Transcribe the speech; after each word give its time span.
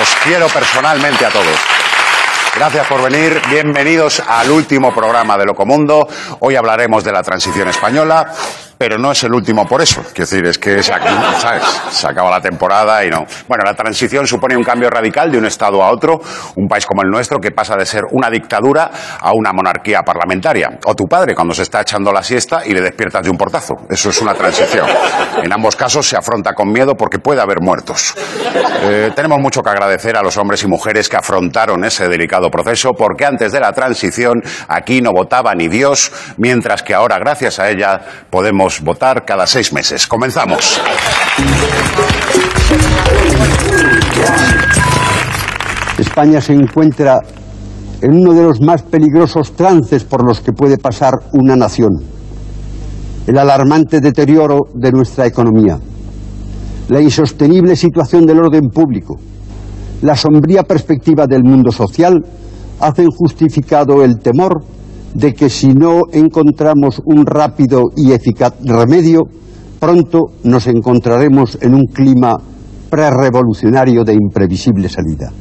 Os 0.00 0.14
quiero 0.22 0.46
personalmente 0.48 1.26
a 1.26 1.30
todos. 1.30 1.56
Gracias 2.54 2.86
por 2.86 3.02
venir. 3.02 3.40
Bienvenidos 3.50 4.22
al 4.26 4.50
último 4.50 4.94
programa 4.94 5.36
de 5.36 5.44
Locomundo. 5.44 6.06
Hoy 6.40 6.54
hablaremos 6.54 7.02
de 7.02 7.12
la 7.12 7.22
transición 7.22 7.68
española, 7.68 8.32
pero 8.78 8.96
no 8.96 9.10
es 9.10 9.24
el 9.24 9.34
último 9.34 9.66
por 9.66 9.82
eso. 9.82 10.02
Quiero 10.14 10.30
decir, 10.30 10.46
es 10.46 10.58
que 10.58 10.82
se, 10.82 10.92
¿sabes? 11.38 11.62
se 11.90 12.06
acaba 12.06 12.30
la 12.30 12.40
temporada 12.40 13.04
y 13.04 13.10
no. 13.10 13.26
Bueno, 13.48 13.64
la 13.64 13.74
transición 13.74 14.26
supone 14.26 14.56
un 14.56 14.62
cambio 14.62 14.88
radical 14.88 15.30
de 15.30 15.38
un 15.38 15.46
Estado 15.46 15.82
a 15.82 15.90
otro, 15.90 16.20
un 16.54 16.68
país 16.68 16.86
como 16.86 17.02
el 17.02 17.08
nuestro 17.10 17.40
que 17.40 17.50
pasa 17.50 17.76
de 17.76 17.84
ser 17.84 18.04
una 18.12 18.30
dictadura 18.30 18.90
a 19.20 19.32
una 19.32 19.52
monarquía 19.52 20.02
parlamentaria. 20.02 20.78
O 20.84 20.94
tu 20.94 21.06
padre 21.06 21.34
cuando 21.34 21.54
se 21.54 21.62
está 21.62 21.80
echando 21.80 22.12
la 22.12 22.22
siesta 22.22 22.62
y 22.64 22.72
le 22.72 22.80
despiertas 22.80 23.24
de 23.24 23.30
un 23.30 23.36
portazo. 23.36 23.74
Eso 23.90 24.10
es 24.10 24.22
una 24.22 24.34
transición. 24.34 24.86
En 25.42 25.52
ambos 25.52 25.74
casos 25.74 26.06
se 26.08 26.16
afronta 26.16 26.52
con 26.54 26.70
miedo 26.70 26.94
porque 26.94 27.18
puede 27.18 27.40
haber 27.40 27.60
muertos. 27.60 28.14
Eh, 28.82 29.10
tenemos 29.16 29.38
mucho 29.40 29.62
que 29.62 29.70
agradecer 29.70 30.16
a 30.16 30.22
los 30.22 30.36
hombres 30.36 30.62
y 30.62 30.68
mujeres 30.68 31.08
que 31.08 31.16
afrontaron 31.16 31.84
ese 31.84 32.08
delicado 32.08 32.50
proceso, 32.50 32.92
porque 32.94 33.24
antes 33.24 33.50
de 33.52 33.60
la 33.60 33.72
transición 33.72 34.42
aquí 34.68 35.00
no 35.00 35.12
votaba 35.12 35.54
ni 35.54 35.68
Dios, 35.68 36.12
mientras 36.36 36.82
que 36.82 36.94
ahora, 36.94 37.18
gracias 37.18 37.58
a 37.58 37.70
ella, 37.70 38.00
podemos 38.30 38.67
votar 38.82 39.24
cada 39.24 39.46
seis 39.46 39.72
meses. 39.72 40.06
Comenzamos. 40.06 40.80
España 45.98 46.40
se 46.40 46.52
encuentra 46.52 47.18
en 48.00 48.14
uno 48.14 48.32
de 48.32 48.42
los 48.42 48.60
más 48.60 48.82
peligrosos 48.82 49.52
trances 49.52 50.04
por 50.04 50.24
los 50.24 50.40
que 50.40 50.52
puede 50.52 50.78
pasar 50.78 51.14
una 51.32 51.56
nación. 51.56 51.90
El 53.26 53.38
alarmante 53.38 54.00
deterioro 54.00 54.68
de 54.74 54.92
nuestra 54.92 55.26
economía, 55.26 55.78
la 56.88 57.00
insostenible 57.00 57.74
situación 57.76 58.24
del 58.24 58.38
orden 58.38 58.68
público, 58.68 59.16
la 60.02 60.14
sombría 60.14 60.62
perspectiva 60.62 61.26
del 61.26 61.42
mundo 61.42 61.72
social 61.72 62.24
hacen 62.80 63.08
justificado 63.10 64.04
el 64.04 64.18
temor 64.20 64.62
de 65.14 65.32
que 65.34 65.48
si 65.48 65.68
no 65.68 66.02
encontramos 66.12 67.00
un 67.04 67.24
rápido 67.26 67.82
y 67.96 68.12
eficaz 68.12 68.54
remedio, 68.62 69.22
pronto 69.78 70.32
nos 70.44 70.66
encontraremos 70.66 71.58
en 71.60 71.74
un 71.74 71.86
clima 71.86 72.36
prerevolucionario 72.90 74.04
de 74.04 74.14
imprevisible 74.14 74.88
salida. 74.88 75.32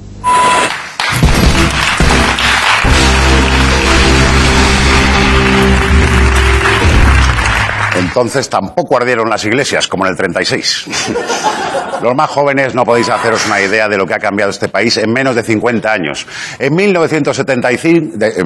Entonces 8.18 8.50
tampoco 8.50 8.98
ardieron 8.98 9.30
las 9.30 9.46
iglesias, 9.46 9.88
como 9.88 10.04
en 10.08 10.12
el 10.14 10.18
36. 10.18 10.88
Los 12.02 12.16
más 12.16 12.32
jóvenes 12.32 12.74
no 12.74 12.84
podéis 12.84 13.10
haceros 13.10 13.46
una 13.46 13.62
idea 13.62 13.88
de 13.88 13.96
lo 13.96 14.08
que 14.08 14.16
ha 14.16 14.20
cambiado 14.20 14.50
este 14.50 14.70
país 14.70 14.98
en 14.98 15.12
menos 15.14 15.36
de 15.36 15.44
50 15.44 15.92
años. 15.92 16.26
En 16.58 16.74
1975, 16.76 18.18
de- 18.18 18.28
eh, 18.30 18.44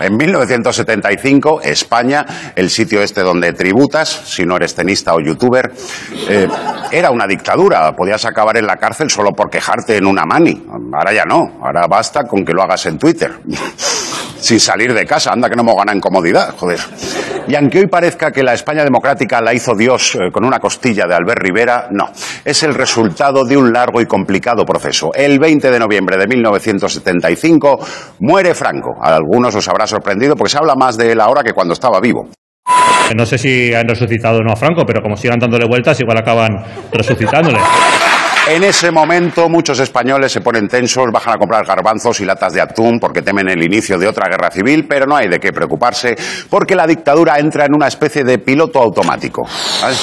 en 0.00 0.16
1975 0.16 1.60
España, 1.62 2.24
el 2.56 2.70
sitio 2.70 3.02
este 3.02 3.20
donde 3.20 3.52
tributas, 3.52 4.08
si 4.08 4.42
no 4.44 4.56
eres 4.56 4.74
tenista 4.74 5.14
o 5.14 5.20
youtuber, 5.20 5.72
eh, 6.28 6.48
era 6.90 7.10
una 7.12 7.28
dictadura. 7.28 7.92
Podías 7.94 8.24
acabar 8.24 8.56
en 8.56 8.66
la 8.66 8.76
cárcel 8.78 9.10
solo 9.10 9.30
por 9.30 9.48
quejarte 9.48 9.96
en 9.96 10.06
una 10.06 10.24
mani. 10.24 10.66
Ahora 10.92 11.12
ya 11.12 11.24
no. 11.24 11.58
Ahora 11.62 11.86
basta 11.88 12.24
con 12.24 12.44
que 12.44 12.52
lo 12.52 12.62
hagas 12.64 12.86
en 12.86 12.98
Twitter. 12.98 13.32
Sin 14.40 14.58
salir 14.60 14.92
de 14.92 15.06
casa. 15.06 15.30
Anda 15.32 15.48
que 15.48 15.54
no 15.56 15.64
ganado 15.64 15.92
en 15.92 16.00
comodidad, 16.00 16.54
joder. 16.56 16.80
Y 17.46 17.54
aunque 17.56 17.80
hoy 17.80 17.86
parezca 17.86 18.30
que 18.30 18.42
la 18.42 18.54
España 18.54 18.84
democrática 18.84 19.40
la 19.42 19.52
hizo 19.52 19.74
Dios 19.74 20.14
eh, 20.14 20.30
con 20.32 20.44
una 20.44 20.58
costilla 20.58 21.06
de 21.06 21.14
Albert 21.14 21.42
Rivera, 21.42 21.88
no. 21.90 22.10
Es 22.44 22.62
el 22.62 22.74
resultado 22.74 23.44
de 23.44 23.56
un 23.56 23.72
largo 23.72 24.00
y 24.00 24.06
complicado 24.06 24.64
proceso. 24.64 25.10
El 25.14 25.38
20 25.38 25.70
de 25.70 25.78
noviembre 25.78 26.16
de 26.16 26.26
1975 26.26 27.78
muere 28.20 28.54
Franco. 28.54 28.96
A 29.00 29.14
algunos 29.14 29.54
os 29.54 29.68
habrá 29.68 29.86
sorprendido 29.86 30.36
porque 30.36 30.52
se 30.52 30.58
habla 30.58 30.74
más 30.74 30.96
de 30.96 31.12
él 31.12 31.20
ahora 31.20 31.42
que 31.42 31.52
cuando 31.52 31.74
estaba 31.74 32.00
vivo. 32.00 32.28
No 33.14 33.26
sé 33.26 33.36
si 33.36 33.74
han 33.74 33.86
resucitado 33.86 34.38
o 34.38 34.42
no 34.42 34.52
a 34.52 34.56
Franco, 34.56 34.84
pero 34.86 35.02
como 35.02 35.16
sigan 35.16 35.38
dándole 35.38 35.66
vueltas, 35.68 36.00
igual 36.00 36.16
acaban 36.16 36.64
resucitándole. 36.90 37.58
En 38.46 38.62
ese 38.62 38.90
momento 38.90 39.48
muchos 39.48 39.78
españoles 39.80 40.30
se 40.30 40.42
ponen 40.42 40.68
tensos, 40.68 41.10
bajan 41.10 41.34
a 41.34 41.38
comprar 41.38 41.64
garbanzos 41.64 42.20
y 42.20 42.26
latas 42.26 42.52
de 42.52 42.60
atún 42.60 43.00
porque 43.00 43.22
temen 43.22 43.48
el 43.48 43.62
inicio 43.62 43.98
de 43.98 44.06
otra 44.06 44.28
guerra 44.28 44.50
civil, 44.50 44.86
pero 44.86 45.06
no 45.06 45.16
hay 45.16 45.28
de 45.28 45.40
qué 45.40 45.50
preocuparse 45.50 46.14
porque 46.50 46.74
la 46.74 46.86
dictadura 46.86 47.38
entra 47.38 47.64
en 47.64 47.74
una 47.74 47.88
especie 47.88 48.22
de 48.22 48.38
piloto 48.38 48.82
automático. 48.82 49.48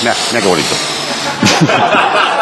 Mira, 0.02 0.16
mira 0.32 0.42
qué 0.42 0.48
bonito. 0.48 0.76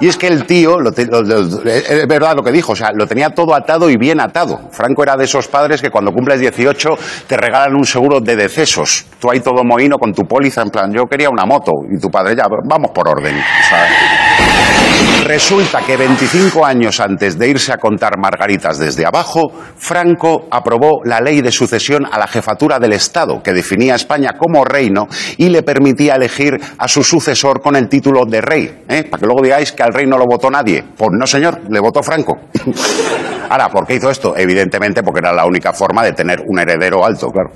Y 0.00 0.08
es 0.08 0.16
que 0.16 0.26
el 0.26 0.44
tío, 0.44 0.80
lo 0.80 0.90
es 0.90 2.08
verdad 2.08 2.34
lo 2.36 2.42
que 2.42 2.52
dijo, 2.52 2.72
o 2.72 2.76
sea, 2.76 2.90
lo 2.92 3.06
tenía 3.06 3.30
todo 3.30 3.54
atado 3.54 3.88
y 3.90 3.96
bien 3.96 4.20
atado. 4.20 4.60
Franco 4.70 5.02
era 5.02 5.16
de 5.16 5.24
esos 5.24 5.48
padres 5.48 5.80
que 5.80 5.90
cuando 5.90 6.12
cumples 6.12 6.40
18 6.40 6.88
te 7.26 7.36
regalan 7.36 7.74
un 7.74 7.84
seguro 7.84 8.20
de 8.20 8.36
decesos. 8.36 9.06
Tú 9.20 9.30
ahí 9.30 9.40
todo 9.40 9.64
mohino 9.64 9.98
con 9.98 10.12
tu 10.12 10.22
póliza, 10.22 10.62
en 10.62 10.70
plan, 10.70 10.92
yo 10.92 11.04
quería 11.04 11.30
una 11.30 11.44
moto. 11.44 11.72
Y 11.90 12.00
tu 12.00 12.10
padre, 12.10 12.34
ya, 12.36 12.44
vamos 12.64 12.90
por 12.92 13.08
orden. 13.08 13.36
¿sabes? 13.70 15.13
Resulta 15.24 15.80
que 15.80 15.96
25 15.96 16.66
años 16.66 17.00
antes 17.00 17.38
de 17.38 17.48
irse 17.48 17.72
a 17.72 17.78
contar 17.78 18.18
margaritas 18.18 18.78
desde 18.78 19.06
abajo, 19.06 19.50
Franco 19.74 20.46
aprobó 20.50 21.00
la 21.04 21.18
ley 21.18 21.40
de 21.40 21.50
sucesión 21.50 22.04
a 22.04 22.18
la 22.18 22.26
jefatura 22.26 22.78
del 22.78 22.92
Estado, 22.92 23.42
que 23.42 23.54
definía 23.54 23.94
a 23.94 23.96
España 23.96 24.32
como 24.38 24.66
reino 24.66 25.08
y 25.38 25.48
le 25.48 25.62
permitía 25.62 26.16
elegir 26.16 26.60
a 26.76 26.86
su 26.88 27.02
sucesor 27.02 27.62
con 27.62 27.74
el 27.74 27.88
título 27.88 28.26
de 28.26 28.42
rey. 28.42 28.82
¿eh? 28.86 29.04
Para 29.04 29.18
que 29.18 29.26
luego 29.26 29.40
digáis 29.42 29.72
que 29.72 29.82
al 29.82 29.94
rey 29.94 30.06
no 30.06 30.18
lo 30.18 30.26
votó 30.26 30.50
nadie. 30.50 30.84
Pues 30.94 31.10
no, 31.18 31.26
señor, 31.26 31.58
le 31.70 31.80
votó 31.80 32.02
Franco. 32.02 32.38
Ahora, 33.48 33.68
¿por 33.68 33.86
qué 33.86 33.94
hizo 33.94 34.10
esto? 34.10 34.34
Evidentemente 34.36 35.02
porque 35.02 35.20
era 35.20 35.32
la 35.32 35.46
única 35.46 35.72
forma 35.72 36.02
de 36.02 36.12
tener 36.12 36.42
un 36.46 36.58
heredero 36.58 37.04
alto, 37.04 37.30
claro. 37.30 37.50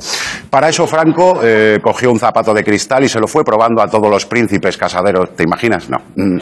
Para 0.49 0.69
eso 0.69 0.87
Franco 0.87 1.41
eh, 1.43 1.79
cogió 1.83 2.11
un 2.11 2.19
zapato 2.19 2.55
de 2.55 2.65
cristal 2.65 3.05
y 3.05 3.09
se 3.09 3.21
lo 3.21 3.27
fue 3.27 3.45
probando 3.45 3.83
a 3.83 3.89
todos 3.89 4.11
los 4.11 4.25
príncipes 4.25 4.77
casaderos. 4.77 5.35
¿Te 5.35 5.43
imaginas? 5.43 5.89
No. 5.91 5.99
Mm. 6.17 6.39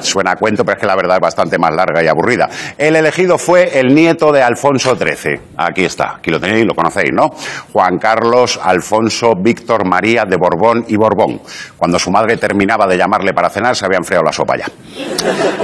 Suena 0.00 0.35
cuento, 0.36 0.64
pero 0.64 0.76
es 0.76 0.80
que 0.80 0.86
la 0.86 0.96
verdad 0.96 1.16
es 1.16 1.20
bastante 1.20 1.58
más 1.58 1.74
larga 1.74 2.02
y 2.02 2.08
aburrida. 2.08 2.48
El 2.78 2.96
elegido 2.96 3.38
fue 3.38 3.78
el 3.78 3.94
nieto 3.94 4.32
de 4.32 4.42
Alfonso 4.42 4.96
XIII. 4.96 5.40
Aquí 5.56 5.84
está, 5.84 6.16
aquí 6.18 6.30
lo 6.30 6.40
tenéis, 6.40 6.64
lo 6.64 6.74
conocéis, 6.74 7.12
¿no? 7.12 7.30
Juan 7.72 7.98
Carlos 7.98 8.58
Alfonso 8.62 9.34
Víctor 9.36 9.86
María 9.86 10.24
de 10.24 10.36
Borbón 10.36 10.84
y 10.88 10.96
Borbón. 10.96 11.40
Cuando 11.76 11.98
su 11.98 12.10
madre 12.10 12.36
terminaba 12.36 12.86
de 12.86 12.96
llamarle 12.96 13.32
para 13.32 13.50
cenar, 13.50 13.74
se 13.74 13.84
había 13.84 13.98
enfriado 13.98 14.24
la 14.24 14.32
sopa 14.32 14.56
ya. 14.56 14.66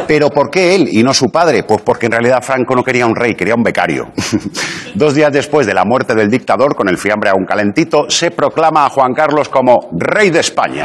¿Pero 0.06 0.30
por 0.30 0.50
qué 0.50 0.74
él 0.74 0.88
y 0.90 1.02
no 1.02 1.14
su 1.14 1.30
padre? 1.30 1.64
Pues 1.64 1.82
porque 1.82 2.06
en 2.06 2.12
realidad 2.12 2.42
Franco 2.42 2.74
no 2.74 2.82
quería 2.82 3.06
un 3.06 3.14
rey, 3.14 3.34
quería 3.34 3.54
un 3.54 3.62
becario. 3.62 4.08
Dos 4.94 5.14
días 5.14 5.32
después 5.32 5.66
de 5.66 5.74
la 5.74 5.84
muerte 5.84 6.14
del 6.14 6.30
dictador, 6.30 6.74
con 6.74 6.88
el 6.88 6.98
fiambre 6.98 7.30
aún 7.30 7.44
calentito, 7.44 8.08
se 8.08 8.30
proclama 8.30 8.86
a 8.86 8.90
Juan 8.90 9.14
Carlos 9.14 9.48
como 9.48 9.88
rey 9.92 10.30
de 10.30 10.40
España. 10.40 10.84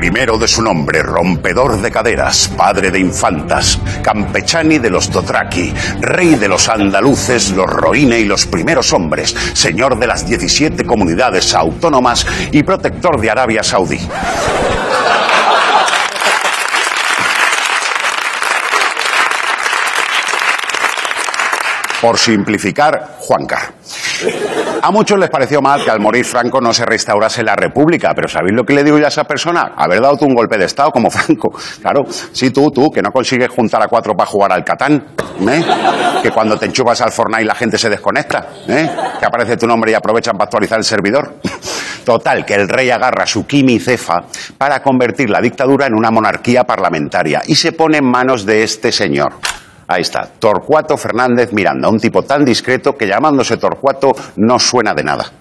Primero 0.00 0.38
de 0.38 0.48
su 0.48 0.62
nombre, 0.62 1.02
rompedor 1.02 1.78
de 1.82 1.90
caderas, 1.90 2.48
padre 2.56 2.90
de 2.90 2.98
infantas, 2.98 3.78
campechani 4.02 4.78
de 4.78 4.88
los 4.88 5.12
Dotraki, 5.12 5.74
rey 6.00 6.36
de 6.36 6.48
los 6.48 6.70
andaluces, 6.70 7.50
los 7.50 7.66
Roine 7.66 8.18
y 8.18 8.24
los 8.24 8.46
primeros 8.46 8.94
hombres, 8.94 9.36
señor 9.52 9.98
de 9.98 10.06
las 10.06 10.26
17 10.26 10.86
comunidades 10.86 11.54
autónomas 11.54 12.26
y 12.50 12.62
protector 12.62 13.20
de 13.20 13.30
Arabia 13.30 13.62
Saudí. 13.62 14.00
Por 22.00 22.16
simplificar, 22.18 23.16
Juanca. 23.20 23.72
A 24.82 24.90
muchos 24.90 25.18
les 25.18 25.28
pareció 25.28 25.60
mal 25.60 25.84
que 25.84 25.90
al 25.90 26.00
morir 26.00 26.24
Franco 26.24 26.60
no 26.60 26.72
se 26.72 26.86
restaurase 26.86 27.42
la 27.42 27.54
República, 27.54 28.12
pero 28.14 28.28
¿sabéis 28.28 28.54
lo 28.54 28.64
que 28.64 28.72
le 28.72 28.82
digo 28.82 28.98
yo 28.98 29.04
a 29.04 29.08
esa 29.08 29.24
persona? 29.24 29.72
Haber 29.76 30.00
dado 30.00 30.16
tú 30.16 30.24
un 30.24 30.34
golpe 30.34 30.56
de 30.56 30.64
Estado 30.64 30.90
como 30.90 31.10
Franco. 31.10 31.52
Claro, 31.82 32.04
sí, 32.08 32.50
tú, 32.50 32.70
tú, 32.70 32.88
que 32.90 33.02
no 33.02 33.10
consigues 33.10 33.48
juntar 33.50 33.82
a 33.82 33.88
cuatro 33.88 34.14
para 34.14 34.30
jugar 34.30 34.52
al 34.52 34.64
Catán, 34.64 35.04
¿eh? 35.46 35.62
Que 36.22 36.30
cuando 36.30 36.56
te 36.56 36.66
enchufas 36.66 37.00
al 37.02 37.12
Fortnite 37.12 37.44
la 37.44 37.54
gente 37.54 37.76
se 37.76 37.90
desconecta, 37.90 38.48
¿eh? 38.66 38.90
Que 39.18 39.26
aparece 39.26 39.58
tu 39.58 39.66
nombre 39.66 39.90
y 39.90 39.94
aprovechan 39.94 40.34
para 40.34 40.44
actualizar 40.44 40.78
el 40.78 40.84
servidor. 40.84 41.34
Total, 42.04 42.46
que 42.46 42.54
el 42.54 42.68
rey 42.68 42.90
agarra 42.90 43.26
su 43.26 43.46
quimicefa 43.46 44.22
para 44.56 44.82
convertir 44.82 45.28
la 45.28 45.40
dictadura 45.40 45.86
en 45.86 45.94
una 45.94 46.10
monarquía 46.10 46.64
parlamentaria 46.64 47.42
y 47.46 47.54
se 47.54 47.72
pone 47.72 47.98
en 47.98 48.06
manos 48.06 48.46
de 48.46 48.62
este 48.62 48.90
señor. 48.90 49.34
Ahí 49.92 50.02
está, 50.02 50.24
Torcuato 50.38 50.96
Fernández 50.96 51.52
Miranda, 51.52 51.88
un 51.88 51.98
tipo 51.98 52.22
tan 52.22 52.44
discreto 52.44 52.96
que 52.96 53.08
llamándose 53.08 53.56
Torcuato 53.56 54.12
no 54.36 54.56
suena 54.56 54.94
de 54.94 55.02
nada. 55.02 55.32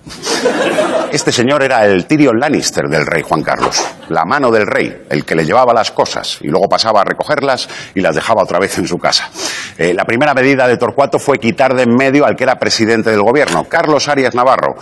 Este 1.12 1.32
señor 1.32 1.62
era 1.62 1.86
el 1.86 2.08
Tyrion 2.08 2.40
Lannister 2.40 2.86
del 2.90 3.06
rey 3.06 3.22
Juan 3.22 3.44
Carlos, 3.44 3.86
la 4.08 4.26
mano 4.26 4.50
del 4.50 4.66
rey, 4.66 5.04
el 5.08 5.24
que 5.24 5.36
le 5.36 5.46
llevaba 5.46 5.72
las 5.72 5.92
cosas 5.92 6.40
y 6.42 6.48
luego 6.48 6.68
pasaba 6.68 7.02
a 7.02 7.04
recogerlas 7.04 7.70
y 7.94 8.02
las 8.02 8.16
dejaba 8.16 8.42
otra 8.42 8.58
vez 8.58 8.76
en 8.80 8.88
su 8.88 8.98
casa. 8.98 9.30
Eh, 9.78 9.94
la 9.94 10.04
primera 10.04 10.34
medida 10.34 10.68
de 10.68 10.78
Torcuato 10.78 11.20
fue 11.20 11.38
quitar 11.38 11.76
de 11.76 11.84
en 11.84 11.94
medio 11.96 12.26
al 12.26 12.36
que 12.36 12.46
era 12.46 12.58
presidente 12.58 13.12
del 13.12 13.22
gobierno, 13.22 13.66
Carlos 13.70 14.08
Arias 14.08 14.34
Navarro. 14.34 14.74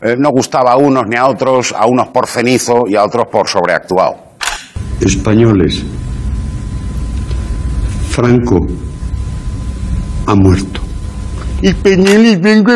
Eh, 0.00 0.16
no 0.18 0.30
gustaba 0.30 0.72
a 0.72 0.76
unos 0.78 1.04
ni 1.06 1.16
a 1.16 1.26
otros, 1.26 1.74
a 1.76 1.84
unos 1.84 2.08
por 2.08 2.26
cenizo 2.26 2.84
y 2.86 2.96
a 2.96 3.04
otros 3.04 3.26
por 3.30 3.46
sobreactuado. 3.46 4.16
Españoles, 4.98 5.84
Franco 8.08 8.60
ha 10.26 10.34
muerto. 10.34 10.80
Y 11.62 11.74
Peñelis, 11.74 12.40
vengo 12.40 12.72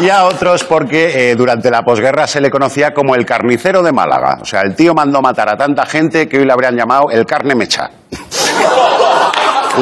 y 0.00 0.08
a 0.08 0.24
otros 0.24 0.64
porque 0.64 1.30
eh, 1.30 1.36
durante 1.36 1.70
la 1.70 1.82
posguerra 1.82 2.26
se 2.26 2.40
le 2.40 2.50
conocía 2.50 2.92
como 2.94 3.14
el 3.14 3.26
carnicero 3.26 3.82
de 3.82 3.92
Málaga. 3.92 4.38
O 4.40 4.44
sea, 4.46 4.62
el 4.62 4.74
tío 4.74 4.94
mandó 4.94 5.20
matar 5.20 5.50
a 5.50 5.56
tanta 5.56 5.84
gente 5.84 6.26
que 6.26 6.38
hoy 6.38 6.46
le 6.46 6.52
habrían 6.52 6.74
llamado 6.74 7.10
el 7.10 7.26
carne 7.26 7.54
mecha. 7.54 7.90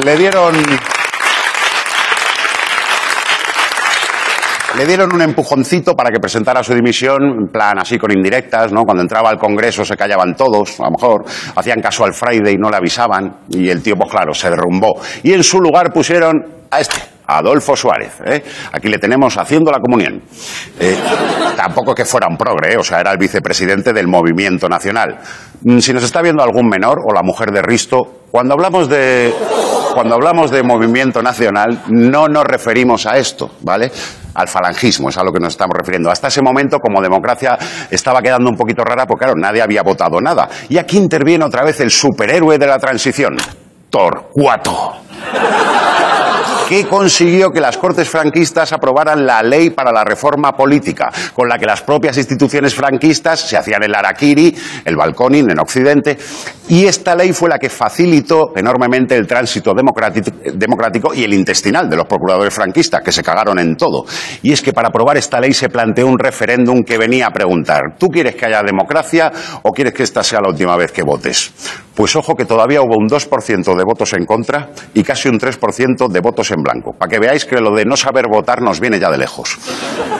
le 0.04 0.16
dieron... 0.16 0.54
Le 4.78 4.86
dieron 4.86 5.12
un 5.12 5.20
empujoncito 5.20 5.96
para 5.96 6.10
que 6.10 6.20
presentara 6.20 6.62
su 6.62 6.72
dimisión, 6.72 7.20
en 7.24 7.48
plan 7.48 7.80
así 7.80 7.98
con 7.98 8.12
indirectas, 8.12 8.72
¿no? 8.72 8.84
Cuando 8.84 9.02
entraba 9.02 9.28
al 9.28 9.36
Congreso 9.36 9.84
se 9.84 9.96
callaban 9.96 10.36
todos, 10.36 10.78
a 10.78 10.84
lo 10.84 10.90
mejor 10.92 11.24
hacían 11.56 11.80
caso 11.80 12.04
al 12.04 12.14
Friday 12.14 12.54
y 12.54 12.58
no 12.58 12.70
le 12.70 12.76
avisaban, 12.76 13.38
y 13.48 13.68
el 13.70 13.82
tío, 13.82 13.96
pues 13.96 14.08
claro, 14.08 14.32
se 14.32 14.48
derrumbó. 14.48 15.00
Y 15.24 15.32
en 15.32 15.42
su 15.42 15.60
lugar 15.60 15.92
pusieron 15.92 16.46
a 16.70 16.78
este, 16.78 16.94
Adolfo 17.26 17.74
Suárez. 17.74 18.20
¿eh? 18.24 18.44
Aquí 18.70 18.88
le 18.88 18.98
tenemos 18.98 19.36
haciendo 19.36 19.72
la 19.72 19.80
comunión. 19.80 20.22
Eh, 20.78 20.96
tampoco 21.56 21.92
que 21.92 22.04
fuera 22.04 22.28
un 22.30 22.36
progre, 22.36 22.74
¿eh? 22.74 22.76
o 22.78 22.84
sea, 22.84 23.00
era 23.00 23.10
el 23.10 23.18
vicepresidente 23.18 23.92
del 23.92 24.06
Movimiento 24.06 24.68
Nacional. 24.68 25.18
Mm, 25.62 25.78
Si 25.78 25.92
nos 25.92 26.04
está 26.04 26.22
viendo 26.22 26.40
algún 26.40 26.68
menor 26.68 26.98
o 27.04 27.12
la 27.12 27.22
mujer 27.24 27.50
de 27.50 27.62
Risto, 27.62 28.22
cuando 28.30 28.54
hablamos 28.54 28.88
de, 28.88 29.34
cuando 29.98 30.14
hablamos 30.14 30.52
de 30.52 30.62
movimiento 30.62 31.20
nacional, 31.24 31.82
no 31.88 32.28
nos 32.28 32.44
referimos 32.44 33.04
a 33.04 33.18
esto, 33.18 33.50
¿vale? 33.62 33.90
Al 34.34 34.46
falangismo, 34.46 35.08
es 35.08 35.18
a 35.18 35.24
lo 35.24 35.32
que 35.32 35.40
nos 35.40 35.54
estamos 35.54 35.76
refiriendo. 35.76 36.08
Hasta 36.08 36.28
ese 36.28 36.40
momento, 36.40 36.78
como 36.78 37.02
democracia 37.02 37.58
estaba 37.90 38.22
quedando 38.22 38.48
un 38.48 38.56
poquito 38.56 38.84
rara, 38.84 39.06
porque 39.06 39.24
claro, 39.24 39.34
nadie 39.36 39.60
había 39.60 39.82
votado 39.82 40.20
nada. 40.20 40.48
Y 40.68 40.78
aquí 40.78 40.98
interviene 40.98 41.44
otra 41.44 41.64
vez 41.64 41.80
el 41.80 41.90
superhéroe 41.90 42.58
de 42.58 42.66
la 42.68 42.78
transición, 42.78 43.38
Torcuato 43.90 45.07
que 46.68 46.86
consiguió 46.86 47.50
que 47.50 47.62
las 47.62 47.78
Cortes 47.78 48.10
franquistas 48.10 48.74
aprobaran 48.74 49.24
la 49.24 49.42
ley 49.42 49.70
para 49.70 49.90
la 49.90 50.04
reforma 50.04 50.52
política, 50.52 51.10
con 51.32 51.48
la 51.48 51.58
que 51.58 51.64
las 51.64 51.80
propias 51.80 52.18
instituciones 52.18 52.74
franquistas 52.74 53.40
se 53.40 53.56
hacían 53.56 53.82
el 53.84 53.94
Araquiri, 53.94 54.54
el 54.84 54.96
Balconing 54.96 55.50
en 55.50 55.58
Occidente, 55.60 56.18
y 56.68 56.84
esta 56.84 57.14
ley 57.14 57.32
fue 57.32 57.48
la 57.48 57.58
que 57.58 57.70
facilitó 57.70 58.52
enormemente 58.54 59.16
el 59.16 59.26
tránsito 59.26 59.72
democrático, 59.72 61.14
y 61.14 61.24
el 61.24 61.32
intestinal 61.32 61.88
de 61.88 61.96
los 61.96 62.04
procuradores 62.04 62.52
franquistas, 62.52 63.00
que 63.00 63.12
se 63.12 63.22
cagaron 63.22 63.58
en 63.58 63.74
todo. 63.74 64.04
Y 64.42 64.52
es 64.52 64.60
que 64.60 64.74
para 64.74 64.88
aprobar 64.88 65.16
esta 65.16 65.40
ley 65.40 65.54
se 65.54 65.70
planteó 65.70 66.06
un 66.06 66.18
referéndum 66.18 66.84
que 66.84 66.98
venía 66.98 67.28
a 67.28 67.30
preguntar, 67.30 67.96
¿tú 67.98 68.08
quieres 68.08 68.34
que 68.34 68.44
haya 68.44 68.62
democracia 68.62 69.32
o 69.62 69.72
quieres 69.72 69.94
que 69.94 70.02
esta 70.02 70.22
sea 70.22 70.40
la 70.42 70.50
última 70.50 70.76
vez 70.76 70.92
que 70.92 71.02
votes? 71.02 71.50
Pues 71.94 72.14
ojo 72.14 72.36
que 72.36 72.44
todavía 72.44 72.82
hubo 72.82 72.96
un 72.96 73.08
2% 73.08 73.76
de 73.76 73.84
votos 73.84 74.12
en 74.12 74.26
contra 74.26 74.68
y 74.94 75.02
casi 75.08 75.26
un 75.26 75.40
3% 75.40 76.06
de 76.06 76.20
votos 76.20 76.50
en 76.50 76.62
blanco, 76.62 76.92
para 76.92 77.08
que 77.08 77.18
veáis 77.18 77.46
que 77.46 77.56
lo 77.62 77.74
de 77.74 77.86
no 77.86 77.96
saber 77.96 78.26
votar 78.30 78.60
nos 78.60 78.78
viene 78.78 79.00
ya 79.00 79.10
de 79.10 79.16
lejos. 79.16 79.56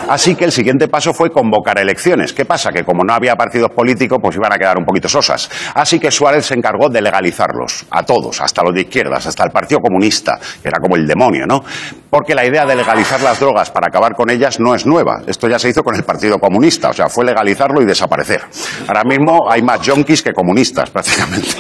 Así 0.08 0.35
que 0.35 0.46
el 0.46 0.52
siguiente 0.52 0.88
paso 0.88 1.12
fue 1.12 1.31
convocar 1.31 1.79
elecciones. 1.79 2.32
¿Qué 2.32 2.46
pasa? 2.46 2.73
Que 2.73 2.85
como 2.85 3.05
no 3.05 3.12
había 3.12 3.37
partidos 3.37 3.70
políticos, 3.73 4.19
pues 4.23 4.37
iban 4.37 4.50
a 4.50 4.56
quedar 4.56 4.79
un 4.79 4.87
poquito 4.87 5.06
sosas. 5.06 5.50
Así 5.75 6.00
que 6.00 6.11
Suárez 6.11 6.46
se 6.46 6.55
encargó 6.55 6.88
de 6.88 7.02
legalizarlos, 7.02 7.85
a 7.90 8.02
todos, 8.02 8.40
hasta 8.40 8.62
los 8.62 8.73
de 8.73 8.81
izquierdas, 8.81 9.26
hasta 9.26 9.44
el 9.44 9.50
Partido 9.50 9.81
Comunista, 9.81 10.38
que 10.62 10.69
era 10.69 10.79
como 10.81 10.96
el 10.96 11.06
demonio, 11.06 11.44
¿no? 11.46 11.62
Porque 12.08 12.35
la 12.35 12.46
idea 12.46 12.64
de 12.64 12.75
legalizar 12.75 13.20
las 13.20 13.38
drogas 13.38 13.70
para 13.70 13.88
acabar 13.88 14.14
con 14.14 14.31
ellas 14.31 14.58
no 14.58 14.75
es 14.75 14.87
nueva. 14.87 15.20
Esto 15.26 15.49
ya 15.49 15.58
se 15.58 15.69
hizo 15.69 15.82
con 15.82 15.94
el 15.96 16.05
Partido 16.05 16.38
Comunista, 16.38 16.88
o 16.88 16.93
sea, 16.94 17.11
fue 17.11 17.26
legalizarlo 17.26 17.82
y 17.82 17.85
desaparecer. 17.85 18.40
Ahora 18.87 19.05
mismo 19.05 19.50
hay 19.50 19.61
más 19.61 19.82
yonkis 19.82 20.23
que 20.23 20.32
comunistas, 20.32 20.88
prácticamente. 20.88 21.49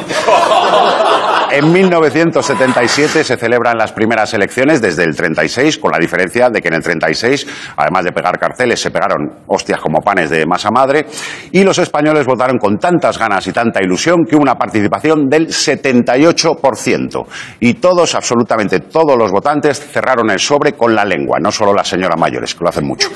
En 1.50 1.72
1977 1.72 3.24
se 3.24 3.36
celebran 3.36 3.78
las 3.78 3.92
primeras 3.92 4.34
elecciones 4.34 4.82
desde 4.82 5.04
el 5.04 5.16
36, 5.16 5.78
con 5.78 5.90
la 5.90 5.98
diferencia 5.98 6.50
de 6.50 6.60
que 6.60 6.68
en 6.68 6.74
el 6.74 6.82
36, 6.82 7.46
además 7.76 8.04
de 8.04 8.12
pegar 8.12 8.38
carteles, 8.38 8.80
se 8.80 8.90
pegaron 8.90 9.40
hostias 9.46 9.80
como 9.80 10.00
panes 10.00 10.28
de 10.28 10.44
masa 10.44 10.70
madre, 10.70 11.06
y 11.50 11.64
los 11.64 11.78
españoles 11.78 12.26
votaron 12.26 12.58
con 12.58 12.76
tantas 12.78 13.18
ganas 13.18 13.46
y 13.46 13.52
tanta 13.52 13.82
ilusión 13.82 14.24
que 14.28 14.36
hubo 14.36 14.42
una 14.42 14.56
participación 14.56 15.28
del 15.28 15.48
78%. 15.48 17.26
Y 17.60 17.74
todos, 17.74 18.14
absolutamente 18.14 18.80
todos 18.80 19.16
los 19.16 19.32
votantes, 19.32 19.80
cerraron 19.80 20.30
el 20.30 20.38
sobre 20.38 20.74
con 20.74 20.94
la 20.94 21.04
lengua, 21.04 21.38
no 21.40 21.50
solo 21.50 21.72
las 21.72 21.88
señoras 21.88 22.18
mayores, 22.18 22.54
que 22.54 22.62
lo 22.62 22.68
hacen 22.68 22.86
mucho. 22.86 23.08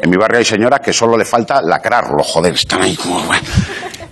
En 0.00 0.08
mi 0.08 0.16
barrio 0.16 0.38
hay 0.38 0.44
señoras 0.44 0.80
que 0.80 0.92
solo 0.92 1.18
le 1.18 1.26
falta 1.26 1.60
lacrarlo, 1.60 2.22
joder, 2.22 2.54
están 2.54 2.82
ahí 2.82 2.96
como... 2.96 3.20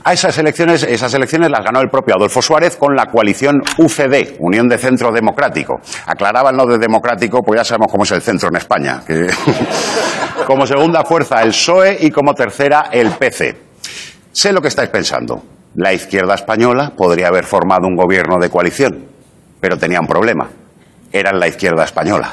A 0.05 0.13
esas 0.13 0.37
elecciones, 0.39 0.83
esas 0.83 1.15
elecciones 1.15 1.49
las 1.49 1.65
ganó 1.65 1.81
el 1.81 1.89
propio 1.89 2.17
Adolfo 2.17 2.43
Suárez 2.43 2.77
con 2.77 2.97
la 2.97 3.07
coalición 3.07 3.63
UCD, 3.79 4.37
Unión 4.41 4.69
de 4.69 4.77
Centro 4.77 5.13
Democrático. 5.13 5.81
Aclaraban 6.07 6.57
lo 6.57 6.67
de 6.67 6.79
democrático, 6.79 7.41
pues 7.43 7.61
ya 7.61 7.65
sabemos 7.65 7.93
cómo 7.93 8.03
es 8.03 8.11
el 8.11 8.21
centro 8.21 8.49
en 8.49 8.57
España. 8.57 9.03
como 10.47 10.67
segunda 10.67 11.05
fuerza 11.05 11.41
el 11.43 11.51
PSOE 11.51 11.99
y 12.01 12.11
como 12.11 12.35
tercera 12.35 12.89
el 12.91 13.11
PC. 13.11 13.57
Sé 14.33 14.53
lo 14.53 14.61
que 14.61 14.69
estáis 14.69 14.91
pensando. 14.91 15.43
La 15.77 15.93
izquierda 15.93 16.35
española 16.35 16.93
podría 16.97 17.29
haber 17.29 17.45
formado 17.45 17.87
un 17.87 17.95
gobierno 17.95 18.39
de 18.41 18.51
coalición, 18.51 19.05
pero 19.61 19.79
tenía 19.79 20.01
un 20.01 20.09
problema. 20.09 20.49
Eran 21.13 21.39
la 21.39 21.47
izquierda 21.47 21.85
española. 21.85 22.33